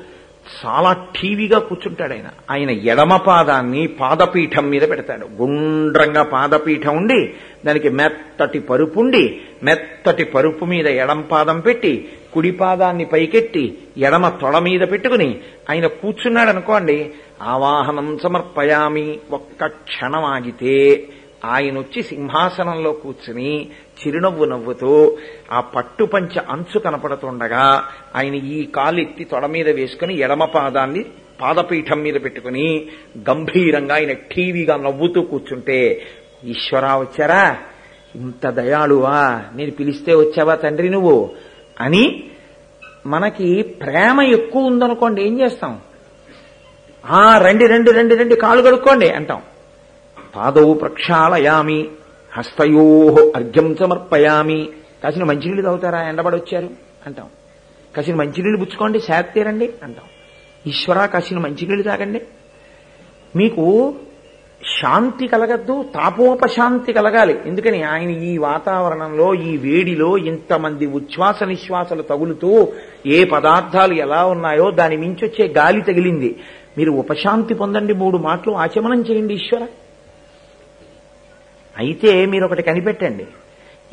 చాలా 0.65 0.93
టీవీగా 0.93 1.59
కూర్చుంటాడు 1.59 2.13
ఆయన. 2.13 2.29
ఆయన 2.51 2.69
ఎడమ 2.69 3.17
పాదాన్ని 3.17 3.87
పాదపీఠం 3.87 4.69
మీద 4.69 4.81
పెడతాడు. 4.81 5.27
గుండ్రంగా 5.41 6.23
పాదపీఠం 6.23 6.97
ఉండి 6.97 7.33
దానికి 7.65 7.89
మెత్తటి 7.89 8.59
పరుపు 8.59 8.99
ఉండి 8.99 9.41
మెత్తటి 9.63 10.23
పరుపు 10.23 10.65
మీద 10.65 10.87
ఎడం 10.87 11.21
పాదం 11.21 11.59
పెట్టి 11.59 12.09
కుడి 12.33 12.51
పాదాన్ని 12.51 13.05
పైకెట్టి 13.05 13.77
ఎడమ 13.97 14.29
తొడ 14.29 14.57
మీద 14.57 14.81
పెట్టుకుని 14.81 15.39
ఆయన 15.69 15.87
కూర్చున్నాడు 15.87 16.49
అనుకోండి 16.49 17.11
ఆవాహనం 17.41 18.19
సమర్పయామి 18.23 19.19
ఒక్క 19.31 19.65
క్షణం 19.65 20.23
ఆగితే 20.23 21.07
ఆయన 21.45 21.79
వచ్చి 21.79 22.03
సింహాసనంలో 22.03 22.91
కూర్చుని 22.91 23.69
చిరునవ్వు 23.99 24.45
నవ్వుతూ 24.45 25.17
ఆ 25.51 25.59
పట్టుపంచ 25.59 26.39
అంచు 26.49 26.79
కనపడుతుండగా 26.79 27.83
ఆయన 28.15 28.33
ఈ 28.35 28.65
కాలెత్తి 28.65 29.23
తొడ 29.23 29.45
మీద 29.45 29.69
వేసుకుని 29.69 30.19
ఎడమ 30.19 30.45
పాదాన్ని 30.45 31.05
పాదపీఠం 31.41 31.99
మీద 32.01 32.13
పెట్టుకుని 32.23 32.87
గంభీరంగా 33.29 33.95
ఆయన 33.95 34.11
టీవీగా 34.11 34.77
నవ్వుతూ 34.77 35.21
కూర్చుంటే 35.21 36.07
ఈశ్వరా 36.43 36.97
వచ్చారా? 36.97 37.57
ఇంత 38.15 38.49
దయాళువా? 38.49 39.41
నేను 39.55 39.71
పిలిస్తే 39.71 40.15
వచ్చావా 40.15 40.55
తండ్రి 40.55 40.89
నువ్వు? 40.89 41.31
అని 41.81 42.23
మనకి 43.05 43.61
ప్రేమ 43.61 44.21
ఎక్కువ 44.21 44.63
ఉందనుకోండి 44.63 45.21
ఏం 45.23 45.41
చేస్తాం? 45.41 45.81
ఆ 47.05 47.37
రండి 47.37 47.67
రండి 47.67 47.91
రండి 47.91 48.15
రండి 48.15 48.35
కాలు 48.35 48.61
కడుక్కోండి 48.61 49.09
అంటాం. 49.09 49.41
పాదవు 50.35 50.73
ప్రక్షాళయామి 50.73 51.89
హస్తయో 52.37 53.15
అర్ఘ్యం 53.35 53.75
సమర్పయామి. 53.75 54.69
కాసిన 55.03 55.23
మంచినీళ్ళు 55.23 55.61
తాగుతారా? 55.61 56.01
ఎండబడొచ్చారు 56.01 56.69
అంటాం. 57.07 57.25
కాసిన 57.97 58.15
మంచినీళ్ళు 58.15 58.57
పుచ్చుకోండి 58.57 58.99
శాత్తేరండి 58.99 59.73
అంటాం. 59.83 60.05
ఈశ్వర 60.67 61.05
కాసిన 61.05 61.39
మంచినీళ్ళు 61.39 61.83
తాగండి. 61.83 62.21
మీకు 63.35 63.95
శాంతి 64.81 65.27
కలగద్దు 65.27 65.83
తాపోపశాంతి 65.83 66.93
కలగాలి. 66.93 67.39
ఎందుకని? 67.45 67.83
ఆయన 67.83 68.09
ఈ 68.09 68.37
వాతావరణంలో 68.37 69.33
ఈ 69.33 69.57
వేడిలో 69.57 70.17
ఇంతమంది 70.17 70.85
ఉచ్ఛ్వాస 70.85 71.43
నిశ్వాసలు 71.43 72.01
తగులుతూ 72.01 72.67
ఏ 73.05 73.23
పదార్థాలు 73.23 73.93
ఎలా 73.93 74.25
ఉన్నాయో 74.25 74.71
దాని 74.71 74.97
మించొచ్చే 74.97 75.47
గాలి 75.47 75.81
తగిలింది. 75.81 76.39
మీరు 76.77 76.91
ఉపశాంతి 76.91 77.53
పొందండి 77.53 77.93
మూడు 77.93 78.17
మాటలు. 78.17 78.53
ఆచమనం 78.53 79.01
చేయండి 79.01 79.33
ఈశ్వర. 79.33 79.67
అయితే 81.77 82.25
మీరు 82.25 82.45
ఒకటి 82.45 82.63
కనిపెట్టండి. 82.63 83.27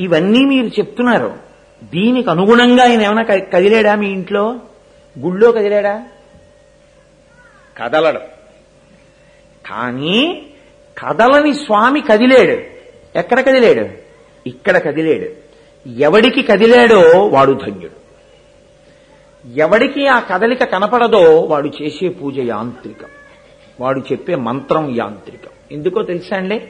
ఇవన్నీ 0.01 0.45
మీరు 0.45 0.67
చెప్తున్నారు. 0.67 1.39
దీనికి 1.85 2.31
అనుగుణంగా 2.31 2.83
ఆయన 2.85 3.03
ఏమైనా 3.03 3.23
కదిలేడా 3.23 3.95
మీ 3.95 4.09
ఇంట్లో? 4.09 4.61
గుళ్ళో 5.19 5.53
కదిలేడా? 5.53 6.07
కదలడు. 7.79 8.19
కానీ 9.67 10.47
కదలని 10.99 11.55
స్వామి 11.55 12.01
కదిలేడు. 12.01 12.63
ఎక్కడ 13.19 13.41
కదిలేడు? 13.41 13.89
ఇక్కడ 14.49 14.79
కదిలేడు. 14.79 15.51
ఎవడికి 15.89 16.43
కదిలాడో 16.43 17.27
వాడు 17.27 17.53
ధన్యుడు. 17.53 18.01
ఎవడికి 19.55 20.07
ఆ 20.07 20.21
కదలిక 20.21 20.65
కనపడదో 20.65 21.41
వాడు 21.41 21.71
చేసే 21.83 22.09
పూజ 22.09 22.39
యాంత్రికం. 22.39 23.09
వాడు 23.81 24.01
చెప్పే 24.01 24.35
మంత్రం 24.35 24.97
యాంత్రికం. 24.97 25.51
ఎందుకో 25.73 26.03
తెలుసా 26.03 26.37
అండి? 26.37 26.69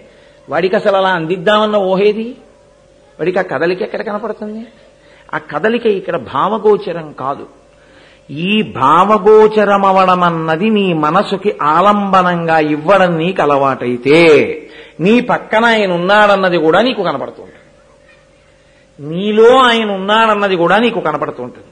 వాడికి 0.51 0.77
అసలు 0.77 0.97
అలా 0.97 1.09
అందిద్దామన్న 1.09 1.77
ఓహేది? 1.77 2.37
వాడికి 3.19 3.39
ఆ 3.39 3.43
కదలిక 3.43 3.83
ఎక్కడ 3.83 4.03
కనపడుతుంది? 4.03 4.67
ఆ 5.35 5.39
కదలిక 5.39 5.87
ఇక్కడ 5.87 6.17
భావగోచరం 6.17 7.13
కాదు. 7.13 7.47
ఈ 8.31 8.63
భావగోచరమవడం 8.63 10.23
అన్నది 10.23 10.71
నీ 10.71 10.93
మనసుకి 10.93 11.59
ఆలంబనంగా 11.63 12.59
ఇవ్వడం 12.59 13.17
నీకు 13.17 13.43
అలవాటైతే 13.43 14.19
నీ 15.01 15.21
పక్కన 15.21 15.65
ఆయన 15.65 15.93
ఉన్నాడన్నది 15.93 16.59
కూడా 16.59 16.81
నీకు 16.83 17.03
కనపడుతుంది 17.03 17.53
నీలో 19.01 19.59
ఆయన 19.59 19.91
ఉన్నాడన్నది 19.91 20.57
కూడా 20.57 20.79
నీకు 20.79 21.01
కనపడుతుంటుంది. 21.01 21.67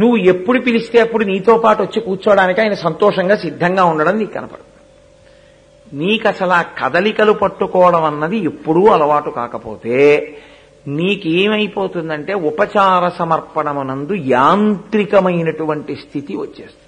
నువ్వు 0.00 0.16
ఎప్పుడు 0.16 0.60
పిలిస్తే 0.60 1.00
అప్పుడు 1.00 1.24
నీతో 1.24 1.58
పాటు 1.58 1.82
వచ్చి 1.82 2.00
కూర్చోవడానికి 2.00 2.60
ఆయన 2.60 2.74
సంతోషంగా 2.74 3.36
సిద్ధంగా 3.36 3.84
ఉండడం 3.84 4.18
నీకు 4.18 4.32
కనపడుతుంది. 4.32 4.73
నీకు 5.92 6.28
అసలు 6.28 6.50
ఆ 6.50 6.62
కదలికలు 6.62 7.32
పట్టుకోవడం 7.32 8.04
అన్నది 8.04 8.36
ఎప్పుడూ 8.36 8.86
అలవాటు 8.86 9.30
కాకపోతే 9.30 10.36
నీకేమైపోతుందంటే 10.88 12.34
ఉపచార 12.34 13.08
సమర్పణమునందు 13.08 14.14
యాంత్రికమైనటువంటి 14.14 15.96
స్థితి 15.96 16.36
వచ్చేస్తుంది. 16.36 16.84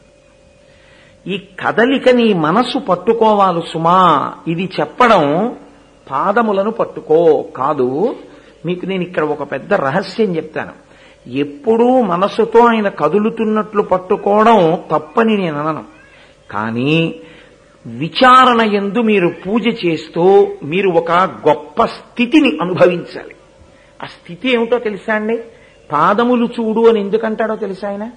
ఈ 1.35 1.43
కదలిక 1.61 2.09
నీ 2.09 2.33
మనసు 2.33 2.79
పట్టుకోవాలి 2.79 3.63
సుమా 3.73 4.35
ఇది 4.49 4.71
చెప్పడం 4.81 5.57
పాదములను 6.11 6.71
పట్టుకో 6.71 7.43
కాదు. 7.57 8.17
మీకు 8.67 8.87
నేను 8.87 9.03
ఇక్కడ 9.03 9.25
ఒక 9.25 9.53
పెద్ద 9.53 9.75
రహస్యం 9.75 10.37
చెప్తాను. 10.37 10.87
ఎప్పుడూ 11.29 12.03
మనసుతో 12.03 12.67
ఆయన 12.67 12.89
కదులుతున్నట్లు 12.89 13.83
పట్టుకోవడం 13.83 14.79
తప్పని 14.91 15.37
నేను 15.37 15.59
అనను. 15.59 15.85
కానీ 16.51 17.21
విచారణ 17.87 18.61
ఎందు 18.61 18.99
మీరు 18.99 19.29
పూజ 19.47 19.87
చేస్తూ 19.87 20.53
మీరు 20.63 20.89
ఒక 20.89 21.13
గొప్ప 21.13 21.85
స్థితిని 21.85 22.59
అనుభవించాలి. 22.61 23.35
ఆ 24.03 24.07
స్థితి 24.07 24.53
ఏమిటో 24.53 24.79
తెలుసా 24.79 25.15
అండి? 25.15 25.39
పాదములు 25.93 26.49
చూడు 26.61 26.89
అని 26.89 27.01
ఎందుకంటాడో 27.01 27.57
తెలుసా 27.57 27.89
ఆయన? 27.89 28.11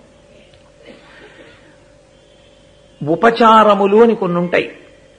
ఉపచారములు 3.07 3.97
అని 3.97 4.15
కొన్ని 4.15 4.37
ఉంటాయి 4.37 4.71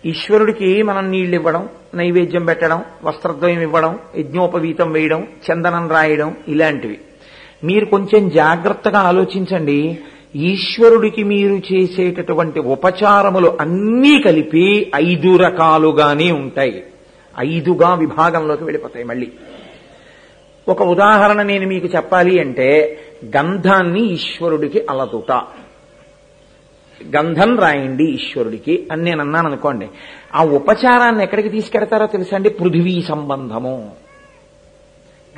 ఈశ్వరుడికి 0.06 0.82
మనం 0.82 1.10
నీళ్ళు 1.10 1.36
ఇవ్వడం 1.36 1.68
నైవేద్యం 1.94 2.44
పెట్టడం 2.44 2.84
వస్త్రద్వయం 3.04 3.60
ఇవ్వడం 3.60 3.98
యజ్ఞోపవీతం 4.16 4.92
వేయడం 4.92 5.28
చందనం 5.52 5.88
రాయడం 5.88 6.36
ఇలాంటివి. 6.48 7.00
మీరు 7.64 7.84
కొంచెం 7.84 8.28
జాగ్రత్తగా 8.28 8.98
ఆలోచించండి. 8.98 9.98
ఈశ్వరుడికి 10.36 11.22
మీరు 11.22 11.74
చేసేటటువంటి 11.74 12.60
ఉపచారములు 12.60 13.56
అన్నీ 13.60 14.22
కలిపి 14.22 14.92
ఐదు 14.96 15.36
రకాలుగానే 15.36 16.30
ఉంటాయి. 16.30 16.84
ఐదుగా 17.38 17.94
విభాగంలోకి 17.94 18.64
వెళ్ళిపోతాయి 18.64 19.04
మళ్ళీ. 19.04 19.32
ఒక 20.68 20.82
ఉదాహరణ 20.82 21.42
నేను 21.42 21.66
మీకు 21.66 21.86
చెప్పాలి 21.86 22.40
అంటే 22.40 22.98
గంధాన్ని 23.36 24.12
ఈశ్వరుడికి 24.12 24.86
అలదుట. 24.90 25.32
గంధం 27.16 27.58
రాయండి 27.58 28.04
ఈశ్వరుడికి 28.04 28.88
అని 28.92 29.02
నేను 29.02 29.20
అన్నాను 29.20 29.48
అనుకోండి. 29.48 29.88
ఆ 30.34 30.44
ఉపచారాన్ని 30.44 31.22
ఎక్కడికి 31.22 31.48
తీసుకెడతారో 31.48 32.06
తెలుసా 32.06 32.36
అండి? 32.36 32.50
పృథివీ 32.50 33.02
సంబంధము. 33.02 33.90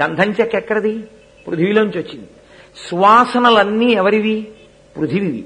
గంధం 0.02 0.31
చెక్క 0.31 0.55
ఎక్కడిది? 0.55 0.98
పృథివీలోంచి 1.46 1.98
వచ్చింది. 1.98 2.26
సువాసనలన్నీ 2.90 3.92
ఎవరివి? 3.92 4.48
పృథివివి. 4.96 5.44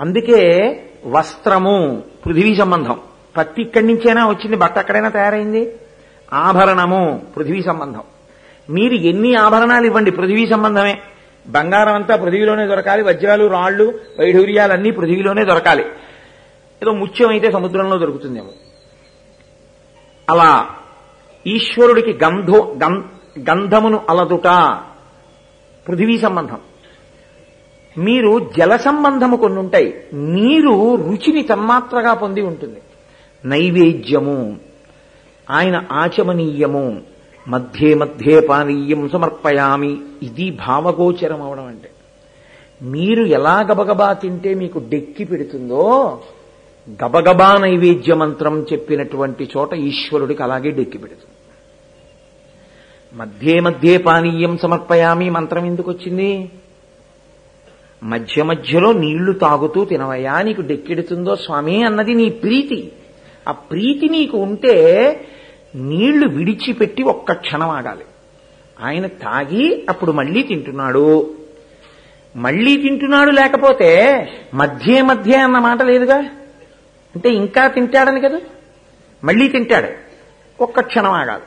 అందుకే 0.00 0.80
వస్త్రము 1.06 2.02
పృథివీ 2.26 2.56
సంబంధం. 2.56 3.00
పత్తి 3.36 3.62
ఇక్కడి 3.62 3.86
నుంచైనా 3.86 4.28
వచ్చింది 4.28 4.56
బట్ట 4.56 4.78
అక్కడైనా 4.78 5.08
తయారైంది? 5.08 5.74
ఆభరణము 6.32 7.26
పృథివీ 7.36 7.62
సంబంధం. 7.62 8.02
మీరు 8.70 8.94
ఎన్ని 8.94 9.34
ఆభరణాలు 9.34 9.86
ఇవ్వండి 9.86 10.10
పృథివీ 10.10 10.46
సంబంధమే. 10.46 11.00
బంగారం 11.46 11.94
అంతా 11.94 12.16
పృథివీలోనే 12.16 12.66
దొరకాలి 12.66 13.02
వజ్రాలు 13.02 13.46
రాళ్ళు 13.46 14.00
వైఢూర్యాలన్నీ 14.20 14.90
పృథివీలోనే 14.90 15.44
దొరకాలి. 15.44 15.82
ఏదో 16.82 16.92
ముత్యం 16.92 17.28
అయితే 17.28 17.52
సముద్రంలో 17.52 17.98
దొరుకుతుందేమో. 17.98 18.50
అలా 20.30 20.68
ఈశ్వరుడికి 21.46 22.18
గంధో 22.24 22.76
గం- 22.84 23.02
గంధమును 23.50 24.04
అలదుట 24.10 24.78
పృథివీ 25.88 26.18
సంబంధం. 26.18 26.60
మీరు 27.98 28.50
జల 28.58 28.76
సంబంధము 28.76 29.36
కొన్ని 29.36 29.58
ఉంటాయి 29.58 29.94
నీరు 30.12 30.94
రుచిని 30.94 31.42
తన్మాత్రగా 31.42 32.14
పొంది 32.14 32.42
ఉంటుంది. 32.42 32.80
నైవేద్యము. 33.44 34.56
ఆయన 35.50 35.84
ఆచమనీయము. 35.92 37.02
మధ్యే 37.48 37.94
మధ్యే 37.94 38.40
పానీయం 38.40 39.08
సమర్పయామి. 39.08 39.98
ఇది 40.22 40.50
భావగోచరం 40.50 41.42
అవడం 41.42 41.66
అంటే. 41.66 41.90
మీరు 42.82 43.24
ఎలా 43.24 43.60
గబగబా 43.60 44.12
తింటే 44.12 44.54
మీకు 44.54 44.78
డెక్కి 44.78 45.24
పెడుతుందో 45.24 46.18
గబగబా 47.04 47.56
నైవేద్య 47.56 48.14
మంత్రం 48.14 48.66
చెప్పినటువంటి 48.72 49.48
చోట 49.56 49.74
ఈశ్వరుడికి 49.74 50.42
అలాగే 50.42 50.70
డెక్కి 50.70 50.98
పెడుతుంది. 50.98 51.34
మధ్యే 53.16 53.60
మధ్యే 53.60 53.98
పానీయం 53.98 54.58
సమర్పయామి 54.58 55.30
మంత్రం 55.30 55.66
ఎందుకు 55.66 55.90
వచ్చింది? 55.90 56.50
మధ్య 58.04 58.42
మధ్యలో 58.42 58.92
నీళ్ళు 58.92 59.32
తాగుతూ 59.32 59.84
తినవయ్యా 59.84 60.42
నీకు 60.42 60.60
డెక్కెడుతుందో 60.60 61.36
స్వామి 61.36 61.82
అన్నది 61.82 62.14
నీ 62.14 62.30
ప్రీతి. 62.30 62.92
ఆ 63.48 63.52
ప్రీతి 63.52 64.08
నీకు 64.08 64.38
ఉంటే 64.38 65.28
నీళ్ళు 65.74 66.28
విడిచిపెట్టి 66.28 67.02
ఒక్క 67.02 67.32
క్షణం 67.32 67.68
ఆగాలి. 67.68 68.04
ఆయన 68.80 69.06
తాగి 69.06 69.86
అప్పుడు 69.88 70.12
మళ్ళీ 70.12 70.42
తింటున్నాడు. 70.42 71.34
మళ్ళీ 72.36 72.76
తింటున్నాడు 72.76 73.30
లేకపోతే 73.30 74.18
మధ్య 74.54 75.02
మధ్య 75.02 75.36
అన్న 75.36 75.58
మాట 75.58 75.82
లేదుగా? 75.82 76.18
అంటే 77.14 77.28
ఇంకా 77.28 77.66
తింటాడని 77.66 78.20
కదా? 78.20 78.40
మళ్ళీ 79.24 79.48
తింటాడు. 79.48 79.88
ఒక్క 80.62 80.80
క్షణం 80.80 81.10
ఆగాలి. 81.10 81.42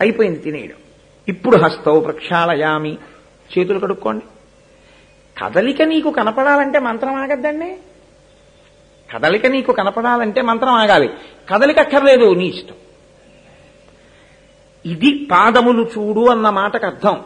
అయిపోయింది 0.00 0.38
తినేయడం. 0.38 0.74
ఇప్పుడు 1.28 1.56
హస్తవు 1.56 2.00
ప్రక్షాళయామి. 2.00 2.98
చేతులు 3.58 3.78
కడుక్కోండి. 3.78 4.24
కదలిక 5.42 5.82
నీకు 5.82 6.10
కనపడాలంటే 6.10 6.78
మంత్రం 6.78 7.14
ఆగద్దండి. 7.14 7.76
కదలిక 9.14 9.46
నీకు 9.46 9.72
కనపడాలంటే 9.72 10.42
మంత్రం 10.42 10.70
ఆగాలి. 10.70 11.10
కదలిక 11.50 11.78
అక్కర్లేదు 11.78 12.34
నీ 12.34 12.46
ఇష్టం. 12.46 12.74
ఇది 14.86 15.28
పాదములు 15.32 15.82
చూడు 15.98 16.30
అన్న 16.30 16.50
మాటకు 16.50 16.86
అర్థం. 16.86 17.20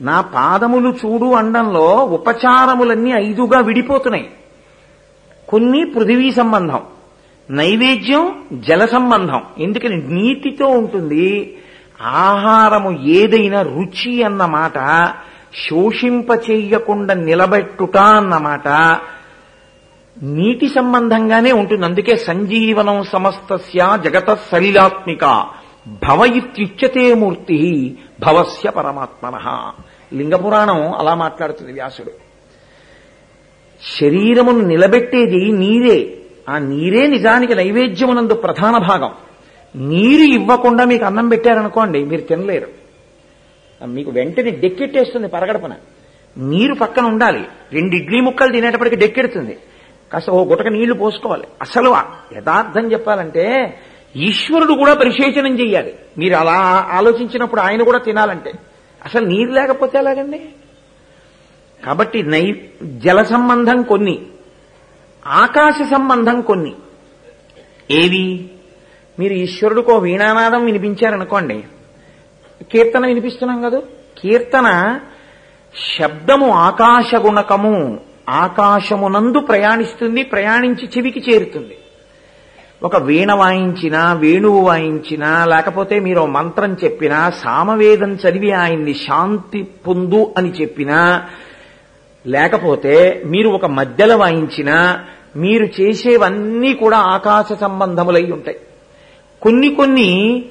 నా 0.00 0.20
పాదములు 0.20 0.88
చూడు 0.88 1.32
అండంలో 1.32 2.04
ఉపచారములన్నీ 2.04 3.12
ఐదుగా 3.12 3.60
విడిపోతున్నాయి. 3.60 4.30
కొన్ని 5.48 5.84
పృథివీ 5.84 6.32
సంబంధం 6.32 6.80
నైవేద్యం 7.50 8.46
జల 8.52 8.86
సంబంధం. 8.86 9.42
ఎందుకని 9.58 9.96
నీటితో 9.96 10.66
ఉంటుంది. 10.66 11.58
ఆహారము 12.02 13.06
ఏదైనా 13.06 13.62
రుచి 13.62 14.22
అన్న 14.22 14.46
మాట 14.46 14.78
శోషింప 15.64 16.30
చెయ్యకుండా 16.50 17.14
నిలబెట్టుట 17.14 17.96
అన్నమాట 17.96 18.68
నీటి 20.22 20.68
సంబంధంగానే 20.68 21.52
ఉంటుంది. 21.52 21.84
అందుకే 21.84 22.16
సంజీవనం 22.16 23.04
సమస్తస్య 23.04 23.98
జగత 24.04 24.38
సలిలాత్మిక 24.52 25.46
భవ 25.88 26.24
ఇత్యుచ్యతే 26.36 27.14
మూర్తి 27.14 27.98
భవస్య 28.20 28.70
పరమాత్మన. 28.70 29.72
లింగపురాణం 30.12 30.94
అలా 30.94 31.14
మాట్లాడుతుంది 31.14 31.72
వ్యాసుడు. 31.72 32.10
శరీరమును 34.00 34.60
నిలబెట్టేది 34.60 35.52
నీరే. 35.52 36.18
ఆ 36.48 36.58
నీరే 36.58 37.06
నిజానికి 37.06 37.54
నైవేద్యమునందు 37.54 38.34
ప్రధాన 38.34 38.78
భాగం. 38.78 39.10
నీరు 39.76 40.22
ఇవ్వకుండా 40.22 40.84
మీకు 40.84 41.04
అన్నం 41.04 41.28
పెట్టారనుకోండి 41.28 42.04
మీరు 42.04 42.20
తినలేరు. 42.20 42.85
మీకు 43.84 44.10
వెంటనే 44.10 44.50
డెక్కెట్టేస్తుంది 44.50 45.28
పరగడపన. 45.28 45.74
నీరు 46.38 46.74
పక్కన 46.74 47.04
ఉండాలి. 47.04 47.46
రెండు 47.72 47.96
ఇడ్లీ 47.96 48.20
ముక్కలు 48.20 48.52
తినేటప్పటికి 48.52 48.96
డెక్కెడుతుంది. 48.96 49.58
కాస్త 50.12 50.30
ఓ 50.30 50.44
గుటక 50.44 50.66
నీళ్ళు 50.66 50.94
పోసుకోవాలి. 50.94 51.44
అసలు 51.62 51.96
యథార్థం 52.36 52.92
చెప్పాలంటే 52.92 53.78
ఈశ్వరుడు 54.16 54.72
కూడా 54.72 54.94
పరిశేచనం 54.94 55.60
చెయ్యాలి. 55.60 55.94
మీరు 56.18 56.34
అలా 56.34 56.86
ఆలోచించినప్పుడు 56.90 57.60
ఆయన 57.60 57.82
కూడా 57.82 57.98
తినాలంటే. 57.98 58.52
అసలు 59.04 59.26
నీరు 59.26 59.50
లేకపోతే 59.50 59.98
ఎలాగండి? 59.98 60.40
కాబట్టి 61.84 62.22
నై 62.22 62.68
జల 62.82 63.22
సంబంధం 63.22 63.82
కొన్ని 63.82 64.26
ఆకాశ 65.26 65.74
సంబంధం 65.90 66.40
కొన్ని. 66.40 66.74
ఏవి? 67.90 68.50
మీరు 69.18 69.32
ఈశ్వరుడికో 69.32 69.98
వీణానాదం 69.98 70.64
వినిపించారనుకోండి 70.64 71.64
కీర్తన 72.62 73.06
వినిపిస్తున్నాం 73.06 73.62
కదా? 73.62 73.80
కీర్తన 74.18 74.98
శబ్దము 75.98 76.50
ఆకాశ 76.50 77.14
గుణకము 77.14 78.00
ఆకాశమునందు 78.28 79.38
ప్రయాణిస్తుంది 79.38 80.22
ప్రయాణించి 80.22 80.88
చెవికి 80.98 81.24
చేరుతుంది. 81.30 81.76
ఒక 82.82 82.96
వీణ 82.96 83.32
వాయించినా 83.32 84.12
వేణువు 84.12 84.60
వాయించినా 84.60 85.44
లేకపోతే 85.44 86.00
మీరు 86.00 86.26
మంత్రం 86.26 86.76
చెప్పినా 86.84 87.30
సామవేదం 87.30 88.12
చదివి 88.12 88.52
ఆయన్ని 88.52 88.94
శాంతి 88.94 89.62
పొందు 89.62 90.34
అని 90.38 90.48
చెప్పినా 90.48 91.24
లేకపోతే 92.26 93.22
మీరు 93.26 93.48
ఒక 93.48 93.66
మధ్యల 93.66 94.14
వాయించినా 94.14 95.04
మీరు 95.36 95.64
చేసేవన్నీ 95.64 96.74
కూడా 96.74 96.98
ఆకాశ 96.98 97.52
సంబంధములై 97.52 98.30
ఉంటాయి. 98.30 98.56
కొన్ని 99.42 99.74
కొన్ని 99.74 100.44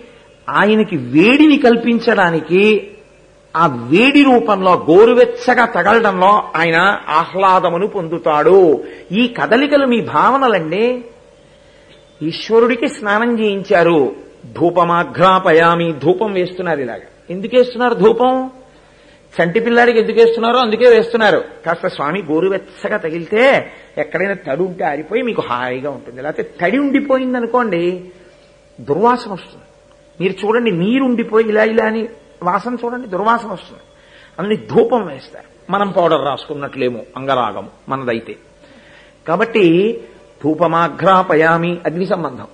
ఆయనకి 0.50 0.98
వేడిని 0.98 1.58
కల్పించడానికి 1.58 2.92
ఆ 3.56 3.68
వేడి 3.68 4.24
రూపంలో 4.24 4.86
గోరువెచ్చగా 4.90 5.66
తగలడంలో 5.66 6.44
ఆయన 6.56 6.98
ఆహ్లాదమును 7.10 7.88
పొందుతాడు. 7.88 8.84
ఈ 9.12 9.28
కదలికలు 9.28 9.86
మీ 9.86 10.02
భావనలండి. 10.02 11.06
ఈశ్వరుడికి 12.22 12.88
స్నానం 12.88 13.40
చేయించారు. 13.40 14.16
ధూపమాఘ్రాపయామి 14.54 15.94
ధూపం 16.04 16.34
వేస్తున్నారు 16.34 16.82
ఇలాగా. 16.82 17.02
ఎందుకు 17.30 17.58
వేస్తున్నారు 17.58 17.94
ధూపం? 17.94 18.52
చంటి 19.42 19.60
పిల్లాడికి 19.60 20.00
ఎందుకు 20.00 20.20
వేస్తున్నారో 20.20 20.60
అందుకే 20.60 20.90
వేస్తున్నారు. 20.90 21.44
కాస్త 21.66 21.88
స్వామి 21.88 22.24
గోరువెచ్చగా 22.32 22.98
తగిలితే 22.98 23.72
ఎక్కడైనా 23.98 24.34
తడి 24.34 24.64
ఉంటే 24.64 24.84
ఆరిపోయి 24.84 25.22
మీకు 25.22 25.42
హాయిగా 25.42 25.90
ఉంటుంది. 25.90 26.22
లేకపోతే 26.22 26.50
తడి 26.62 26.78
ఉండిపోయింది 26.78 27.38
అనుకోండి 27.38 28.06
దుర్వాసన 28.82 29.32
వస్తుంది. 29.32 29.64
మీరు 30.22 30.46
చూడండి 30.46 30.72
నీరుండిపోయి 30.72 31.50
ఇలా 31.50 31.64
ఇలా 31.64 31.86
అని 31.86 32.08
వాసన 32.44 32.78
చూడండి 32.86 33.08
దుర్వాసన 33.08 33.48
వస్తుంది. 33.48 33.82
అందుని 34.40 34.56
ధూపం 34.56 35.06
వేస్తారు. 35.08 35.72
మనం 35.72 35.92
పౌడర్ 35.92 36.26
రాసుకున్నట్లేమో 36.26 37.00
అంగరాగం 37.18 37.70
మనదైతే. 37.90 38.36
కాబట్టి 39.28 39.98
ధూపమాఘ్రాపయామి 40.44 41.78
అగ్ని 41.86 42.06
సంబంధం. 42.06 42.48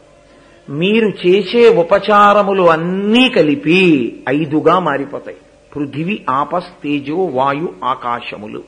మీరు 0.70 1.28
చేసే 1.28 1.70
ఉపచారములు 1.70 2.64
అన్నీ 2.64 3.30
కలిపి 3.30 4.24
ఐదుగా 4.30 4.80
మారిపోతాయి. 4.80 5.38
పృథివి 5.76 6.26
ఆపస్ 6.30 6.66
తేజో 6.84 7.16
వాయు 7.16 7.74
ఆకాశములు. 7.84 8.64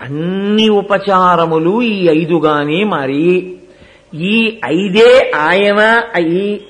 అన్ని 0.00 0.68
ఉపచారములు 0.68 1.82
ఈ 1.82 2.08
ఐదుగానే 2.08 2.84
మారి 2.84 3.58
ఈ 4.14 4.60
ఐదే 4.66 5.32
ఆయన 5.36 6.02
అయి 6.14 6.66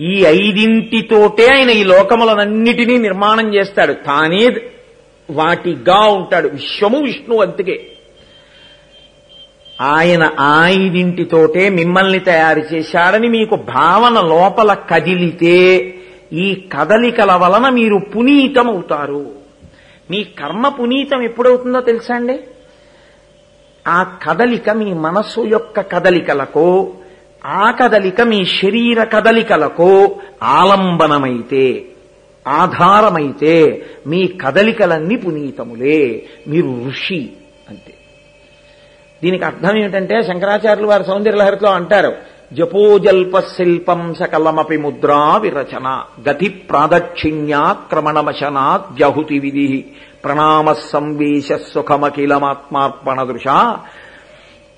ఈ 0.00 0.24
ఐదింటితోటే 0.24 1.46
ఆయన 1.54 1.70
ఈ 1.70 1.84
లోకములనన్నిటినీ 1.84 2.98
నిర్మాణం 2.98 3.54
చేస్తాడు. 3.54 3.92
తానే 3.92 4.50
వాటిగా 5.30 6.00
ఉంటాడు. 6.00 6.48
విశ్వము 6.48 7.02
విష్ణు 7.02 7.36
అంతకే 7.36 7.86
ఆయన 9.80 10.30
ఆయిదింటితోటే 10.40 11.68
మిమ్మల్ని 11.68 12.18
తయారు 12.18 12.62
చేశాడని 12.74 13.28
మీకు 13.28 13.56
భావన 13.56 14.20
లోపల 14.20 14.74
కదిలితే 14.74 15.94
ఈ 16.32 16.68
కదలికల 16.78 17.32
వలన 17.32 17.68
మీరు 17.68 18.00
పునీతమవుతారు. 18.16 19.30
మీ 20.10 20.24
కర్మ 20.24 20.68
పునీతం 20.68 21.22
ఎప్పుడవుతుందో 21.22 21.80
తెలుసా 21.80 22.14
అండి? 22.14 22.40
ఆ 23.88 24.02
కదలిక 24.02 24.70
మీ 24.70 24.92
మనస్సు 24.92 25.40
యొక్క 25.40 25.80
కదలికలకు 25.80 26.94
ఆ 27.56 27.66
కదలిక 27.78 28.20
మీ 28.30 28.40
శరీర 28.54 29.00
కదలికలకు 29.12 29.90
ఆలంబనమైతే 30.56 31.64
ఆధారమైతే 32.46 33.54
మీ 34.06 34.20
కదలికలన్నీ 34.42 35.16
పునీతములే 35.16 36.00
మీరు 36.48 36.70
ఋషి 36.86 37.20
అంతే 37.68 37.94
దీనికి 39.22 39.44
అర్థం 39.44 39.76
ఏమిటంటే 39.76 40.16
శంకరాచార్యులు 40.22 40.88
వారి 40.88 41.04
సౌందర్యలహరిలో 41.04 41.70
అంటారు 41.72 42.12
జపోజల్ప 42.52 43.38
శిల్పం 43.48 44.02
సకలమపి 44.14 44.78
ముద్రా 44.78 45.20
విరచన 45.36 45.86
గతి 46.28 46.48
ప్రాదక్షిణ్యాక్రమణమశనా 46.70 48.66
జహుతి 48.98 49.38
విధి 49.38 49.66
ప్రణామ 50.24 50.68
సంవేశ 50.86 51.48
సుఖమఖిలమాత్మార్పణ 51.72 53.18
దృశ 53.24 53.46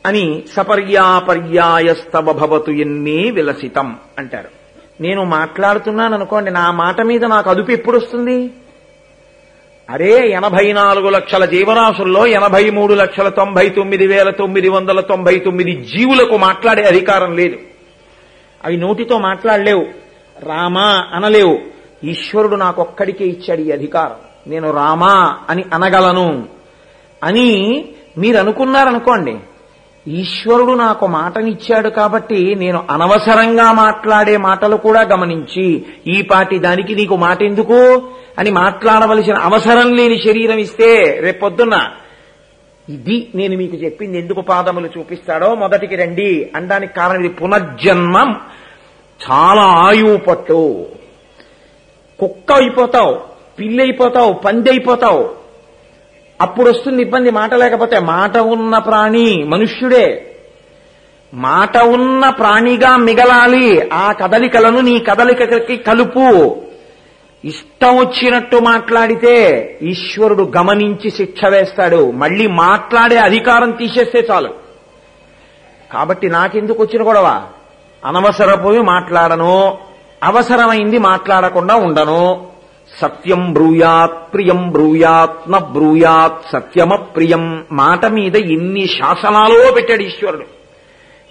అని 0.07 0.43
సపర్యాపర్యాయస్తవభవతు 0.57 2.71
ఎన్నీ 2.71 3.13
ఎన్నే 3.13 3.31
విలసితం 3.31 3.97
అంటారు. 4.19 4.49
నేను 5.01 5.25
మాట్లాడుతున్నాను 5.25 6.15
అనుకోండి 6.15 6.51
నా 6.51 6.71
మాట 6.71 7.01
మీద 7.01 7.25
నాకు 7.25 7.51
అదుపు 7.51 7.71
ఎప్పుడు 7.71 7.97
వస్తుంది 7.97 8.51
అరే 9.91 10.31
ఎనభై 10.31 10.73
నాలుగు 10.73 11.11
లక్షల 11.11 11.45
జీవరాశుల్లో 11.45 12.27
ఎనభై 12.27 12.71
మూడు 12.71 12.95
లక్షల 12.95 13.29
తొంభై 13.29 13.69
తొమ్మిది 13.69 14.07
వేల 14.07 14.31
తొమ్మిది 14.31 14.69
వందల 14.69 15.01
తొంభై 15.01 15.39
తొమ్మిది 15.39 15.77
జీవులకు 15.77 16.37
మాట్లాడే 16.37 16.83
అధికారం 16.83 17.37
లేదు. 17.37 17.57
అవి 18.65 18.77
నోటితో 18.77 19.19
మాట్లాడలేవు 19.19 19.87
రామా 20.43 21.07
అనలేవు. 21.13 21.59
ఈశ్వరుడు 22.05 22.57
నాకొక్కడికే 22.57 23.25
ఇచ్చాడు 23.25 23.61
ఈ 23.61 23.71
అధికారం. 23.71 24.17
నేను 24.47 24.71
రామా 24.71 25.39
అని 25.49 25.65
అనగలను 25.73 26.47
అని 27.25 27.89
మీరు 28.19 28.37
అనుకున్నారనుకోండి 28.37 29.37
ఈశ్వరుడు 30.09 30.73
నాకు 30.73 31.07
మాటనిచ్చాడు 31.07 31.89
కాబట్టి 31.89 32.55
నేను 32.55 32.85
అనవసరంగా 32.91 33.73
మాట్లాడే 33.73 34.37
మాటలు 34.37 34.77
కూడా 34.77 35.01
గమనించి 35.01 35.85
ఈ 36.07 36.23
పాటి 36.23 36.59
దానికి 36.59 36.95
నీకు 36.95 37.17
మాట 37.17 37.43
ఎందుకు 37.43 38.09
అని 38.39 38.51
మాట్లాడవలసిన 38.51 39.35
అవసరం 39.35 39.95
లేని 39.95 40.19
శరీరం 40.19 40.59
ఇస్తే 40.59 41.19
రేపొద్దున్న 41.21 41.91
ఇది 42.89 43.29
నేను 43.35 43.57
మీకు 43.57 43.77
చెప్పింది 43.77 44.19
ఎందుకు 44.19 44.41
పాదములు 44.41 44.89
చూపిస్తాడో 44.99 45.55
మొదటికి 45.55 45.97
రండి. 45.97 46.51
అనడానికి 46.57 46.95
కారణం 46.95 47.25
ఇది 47.25 47.35
పునర్జన్మం. 47.35 48.41
చాలా 49.31 49.63
ఆయువు 49.63 50.17
పట్టు. 50.17 50.87
కుక్క 52.21 52.53
అయిపోతావు 52.53 53.21
పిల్లి 53.59 53.83
అయిపోతావు 53.83 54.33
పంది 54.33 54.71
అయిపోతావు. 54.71 55.39
అప్పుడు 56.41 56.70
వస్తుంది 56.70 57.03
ఇబ్బంది. 57.03 57.30
మాట 57.30 57.55
లేకపోతే 57.55 57.99
మాట 57.99 58.38
ఉన్న 58.38 58.78
ప్రాణి 58.78 59.45
మనుష్యుడే. 59.49 60.26
మాట 61.34 61.78
ఉన్న 61.78 62.30
ప్రాణిగా 62.30 62.97
మిగలాలి. 62.97 63.88
ఆ 63.93 64.12
కదలికలను 64.12 64.80
నీ 64.80 64.99
కదలికకి 64.99 65.76
కలుపు. 65.76 66.57
ఇష్టం 67.45 67.97
వచ్చినట్టు 67.99 68.57
మాట్లాడితే 68.57 69.78
ఈశ్వరుడు 69.82 70.53
గమనించి 70.57 71.11
శిక్ష 71.11 71.47
వేస్తాడు. 71.47 72.11
మళ్ళీ 72.11 72.47
మాట్లాడే 72.47 73.18
అధికారం 73.18 73.70
తీసేస్తే 73.70 74.26
చాలు. 74.30 74.55
కాబట్టి 75.93 76.28
నాకెందుకు 76.28 76.82
వచ్చిన 76.82 77.09
గొడవ? 77.09 77.43
అనవసరపోయి 78.05 78.82
మాట్లాడను. 78.82 79.78
అవసరమైంది 80.22 80.99
మాట్లాడకుండా 80.99 81.74
ఉండను. 81.74 82.50
సత్యం 83.01 83.53
బ్రూయాత్ 83.53 84.35
ప్రియం 84.35 84.71
బ్రూయాత్ 84.71 85.51
న 85.51 85.59
బ్రూయాత్ 85.59 86.53
సత్యమ 86.53 86.95
ప్రియం 86.95 87.65
మాట 87.73 88.07
మీద 88.07 88.37
ఇన్ని 88.37 88.87
శాసనాలో 88.87 89.73
పెట్టాడు 89.73 90.03
ఈశ్వరుడు. 90.03 90.47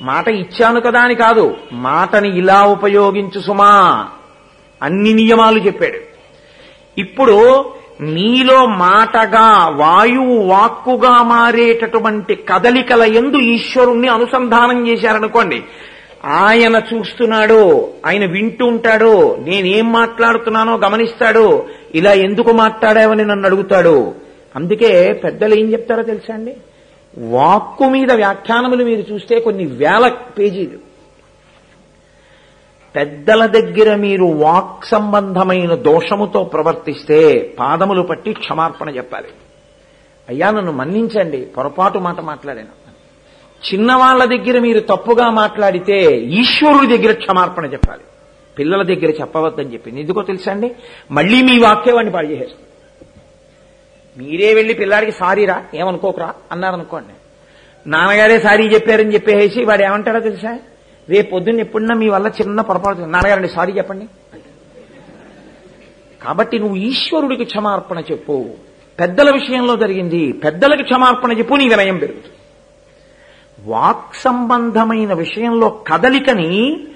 మాట 0.02 0.28
ఇచ్చాను 0.28 0.82
కదా 0.82 1.00
అని 1.00 1.16
కాదు 1.16 1.56
మాటని 1.72 2.30
ఇలా 2.38 2.64
ఉపయోగించు 2.64 3.40
సుమా 3.42 3.74
అన్ని 4.82 5.14
నియమాలు 5.14 5.60
చెప్పాడు. 5.60 6.00
ఇప్పుడు 6.98 7.38
నీలో 8.02 8.66
మాటగా 8.66 9.68
వాయువు 9.68 10.38
వాక్కుగా 10.48 11.24
మారేటటువంటి 11.24 12.36
కదలికల 12.36 13.04
ఎందు 13.04 13.38
ఈశ్వరుణ్ణి 13.38 14.08
అనుసంధానం 14.08 14.88
చేశారనుకోండి 14.88 15.64
ఆయన 16.26 16.82
చూస్తున్నాడు 16.94 17.90
ఆయన 18.06 18.26
వింటూ 18.26 18.66
ఉంటాడు 18.66 19.36
నేనేం 19.36 19.92
మాట్లాడుతున్నానో 19.92 20.78
గమనిస్తాడు 20.78 21.66
ఇలా 21.96 22.14
ఎందుకు 22.14 22.52
మాట్లాడావని 22.52 23.26
నన్ను 23.26 23.46
అడుగుతాడు. 23.46 24.16
అందుకే 24.56 25.14
పెద్దలు 25.14 25.56
ఏం 25.56 25.72
చెప్తారో 25.72 26.04
తెలుసా 26.04 26.34
అండి? 26.34 26.58
వాక్కు 27.18 27.84
మీద 27.84 28.12
వ్యాఖ్యానములు 28.12 28.86
మీరు 28.86 29.14
చూస్తే 29.14 29.40
కొన్ని 29.40 29.66
వేల 29.66 30.12
పేజీలు. 30.40 30.90
పెద్దల 32.96 33.46
దగ్గర 33.46 33.96
మీరు 33.96 34.26
వాక్ 34.26 34.86
సంబంధమైన 34.86 35.76
దోషముతో 35.76 36.44
ప్రవర్తిస్తే 36.44 37.54
పాదములు 37.60 38.02
పట్టి 38.02 38.34
క్షమార్పణ 38.34 38.90
చెప్పాలి. 38.90 39.28
అయ్యా 40.30 40.52
నన్ను 40.52 40.72
మన్నించండి 40.72 41.38
పొరపాటు 41.38 42.00
మాట 42.00 42.20
మాట్లాడాను. 42.20 42.79
చిన్నవాళ్ళ 43.74 44.26
దగ్గర 44.26 44.60
మీరు 44.60 44.80
తప్పుగా 44.80 45.30
మాట్లాడితే 45.30 46.18
ఈశ్వరుడి 46.18 46.98
దగ్గర 46.98 47.14
క్షమార్పణ 47.14 47.66
చెప్పాలి. 47.66 48.02
పిల్లల 48.60 48.84
దగ్గర 48.84 49.10
చెప్పవద్దని 49.10 49.74
చెప్పింది. 49.74 50.02
ఎందుకో 50.02 50.22
తెలుసా 50.22 50.52
అండి? 50.52 50.76
మళ్ళీ 51.12 51.42
మీ 51.42 51.60
వాక్యం 51.60 51.96
వాడిని 51.96 52.14
పాడు 52.14 52.28
చేసేస్తుంది. 52.28 52.66
మీరే 54.18 54.54
వెళ్ళి 54.54 54.74
పిల్లాడికి 54.74 55.12
సారీరా 55.12 55.64
ఏమనుకోకరా? 55.76 56.34
అన్నారనుకోండి. 56.52 57.14
నాన్నగారే 57.90 58.40
సారీ 58.40 58.68
చెప్పారని 58.68 59.14
చెప్పేసి 59.14 59.64
వాడు 59.64 59.84
ఏమంటాడో 59.84 60.20
తెలుసా? 60.20 60.60
రేపు 61.10 61.30
పొద్దున్న 61.30 61.60
ఎప్పుడన్నా 61.60 61.96
మీ 61.96 62.08
వల్ల 62.08 62.28
చిన్న 62.28 62.62
పొరపాటు 62.62 63.00
నాన్నగారండి 63.00 63.48
సారీ 63.48 63.74
చెప్పండి. 63.74 64.06
కాబట్టి 66.24 66.60
నువ్వు 66.60 66.76
ఈశ్వరుడికి 66.76 67.44
క్షమార్పణ 67.44 68.00
చెప్పు. 68.00 68.50
పెద్దల 69.00 69.32
విషయంలో 69.32 69.76
జరిగింది. 69.76 70.32
పెద్దలకు 70.32 70.84
క్షమార్పణ 70.84 71.32
చెప్పు 71.32 71.56
నీ 71.56 71.70
వినయం 71.70 71.98
పెరుగుతుంది. 71.98 72.39
వాక్ 73.66 74.16
సంబంధమైన 74.16 75.14
విషయంలో 75.14 75.70
కదలికని 75.70 76.88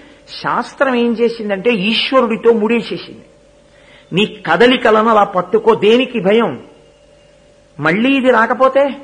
శాస్త్రం 0.42 0.96
ఏం 0.96 1.14
చేసిందంటే 1.14 1.70
ఈశ్వరుడితో 1.70 2.54
ముడేసేసింది. 2.54 3.26
నీ 4.14 4.44
కదలికలను 4.46 5.10
అలా 5.10 5.24
పట్టుకో 5.24 5.76
దేనికి 5.76 6.20
భయం? 6.20 6.64
మళ్ళీ 7.80 8.10
ఇది 8.10 8.32
రాకపోతే? 8.32 8.96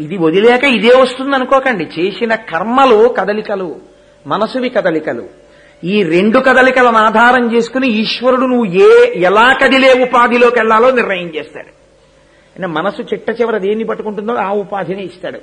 ఇది 0.00 0.16
వదిలేక 0.16 0.64
ఇదే 0.64 0.88
వస్తుంది 0.88 1.34
అనుకోకండి 1.34 1.84
చేసిన 1.84 2.34
కర్మలు 2.34 3.08
కదలికలు 3.08 3.76
మనసువి 4.26 4.68
కదలికలు. 4.68 5.28
ఈ 5.84 6.02
రెండు 6.02 6.38
కదలికలను 6.38 6.98
ఆధారం 6.98 7.56
చేసుకుని 7.56 7.88
ఈశ్వరుడు 7.88 8.46
నువ్వు 8.46 8.64
ఏ 8.64 9.12
ఎలా 9.16 9.52
కదిలే 9.52 10.02
ఉపాధిలోకి 10.02 10.58
వెళ్ళాలో 10.58 10.90
నిర్ణయం 10.90 11.28
చేస్తాడు. 11.36 11.78
అంటే 12.56 12.66
మనసు 12.66 13.02
చిట్ట 13.02 13.30
చివర 13.30 13.58
దేన్ని 13.58 13.84
పట్టుకుంటుందో 13.84 14.34
ఆ 14.34 14.50
ఉపాధిని 14.50 15.04
ఇస్తాడు. 15.04 15.40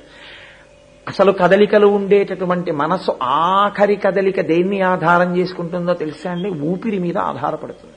అసలు 1.08 1.32
కదలికలు 1.32 1.86
ఉండేటటువంటి 1.86 2.72
మనసు 2.72 3.12
ఆఖరి 3.22 3.96
కదలిక 3.96 4.40
దేన్ని 4.40 4.80
ఆధారం 4.80 5.36
చేసుకుంటుందో 5.36 5.94
తెలుసా 5.94 6.30
అండి? 6.30 6.48
ఊపిరి 6.48 6.98
మీద 6.98 7.18
ఆధారపడుతుంది. 7.18 7.94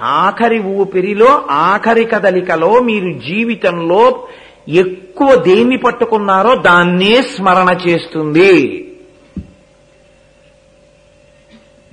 ఆఖరి 0.00 0.58
ఊపిరిలో 0.58 1.42
ఆఖరి 1.50 2.04
కదలికలో 2.04 2.80
మీరు 2.80 3.12
జీవితంలో 3.12 4.28
ఎక్కువ 4.68 5.34
దేన్ని 5.34 5.76
పట్టుకున్నారో 5.76 6.54
దాన్నే 6.54 7.22
స్మరణ 7.22 7.76
చేస్తుంది. 7.88 8.86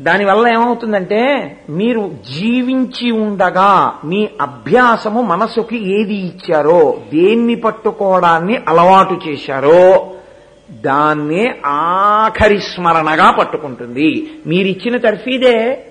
దానివల్ల 0.01 0.47
ఏమవుతుందంటే 0.47 1.57
మీరు 1.69 2.11
జీవించి 2.39 3.11
ఉండగా 3.11 3.93
మీ 4.05 4.29
అభ్యాసము 4.41 5.21
మనసుకి 5.21 6.01
ఏది 6.01 6.15
ఇచ్చారో 6.15 6.97
దేన్ని 7.13 7.55
పట్టుకోవడాన్ని 7.55 8.57
అలవాటు 8.67 9.19
చేశారో 9.27 10.11
దాన్నే 10.71 11.55
ఆఖరి 11.65 12.59
స్మరణగా 12.59 13.31
పట్టుకుంటుంది. 13.31 14.31
మీరిచ్చిన 14.47 14.97
తర్ఫీదే. 14.97 15.85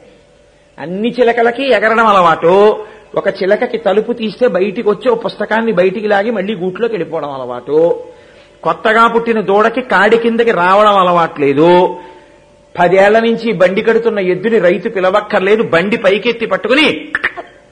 అన్ని 0.78 1.08
చిలకలకి 1.20 1.72
ఎగరడం 1.72 2.06
అలవాటు. 2.06 2.84
ఒక 3.14 3.28
చిలకకి 3.28 3.78
తలుపు 3.78 4.12
తీస్తే 4.12 4.48
బయటికి 4.48 4.88
వచ్చి 4.88 5.10
ఒక 5.10 5.24
పుస్తకాన్ని 5.24 5.72
బయటికి 5.72 6.08
లాగి 6.08 6.30
మళ్ళీ 6.30 6.54
గూట్లోకి 6.54 6.94
వెళ్ళిపోవడం 6.94 7.30
అలవాటు. 7.30 8.00
కొత్తగా 8.62 9.06
పుట్టిన 9.06 9.40
దూడకి 9.40 9.80
కాడి 9.80 10.18
కిందకి 10.18 10.50
రావడం 10.50 10.96
అలవాట్లేదు. 10.96 11.96
పదేళ్ళ 12.78 13.18
నుంచి 13.18 13.52
బండి 13.52 13.82
కడుతున్న 13.82 14.18
ఎద్దుని 14.18 14.58
రైతు 14.58 14.88
పిలవక్కర్లేదు 14.88 15.62
బండి 15.62 15.96
పైకెత్తి 15.96 16.46
పట్టుకుని 16.46 17.08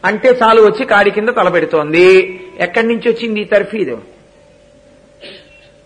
అంటే 0.05 0.29
చాలు 0.43 0.61
వచ్చి 0.63 0.85
కాడి 0.85 1.11
కింద 1.11 1.29
తలపెడుతోంది. 1.29 2.41
ఎక్కడి 2.61 2.87
నుంచి 2.89 3.09
వచ్చింది 3.13 3.41
ఈ 3.41 3.45
తర్ఫీదు 3.45 3.99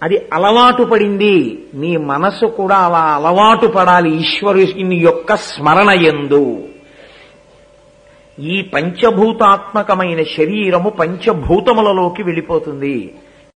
అది 0.02 0.16
అలవాటు 0.32 0.82
పడింది. 0.82 1.58
నీ 1.74 1.96
మనసు 1.96 2.46
కూడా 2.46 2.76
అలా 2.76 2.98
అలవాటు 2.98 3.66
పడాలి 3.66 4.10
ఈశ్వరుని 4.16 4.96
యొక్క 4.96 5.36
స్మరణ 5.36 5.90
ఎందు. 5.90 6.68
ఈ 8.40 8.62
పంచభూతాత్మకమైన 8.74 10.22
శరీరము 10.22 10.90
పంచభూతములలోకి 10.90 12.22
వెళ్ళిపోతుంది. 12.22 13.14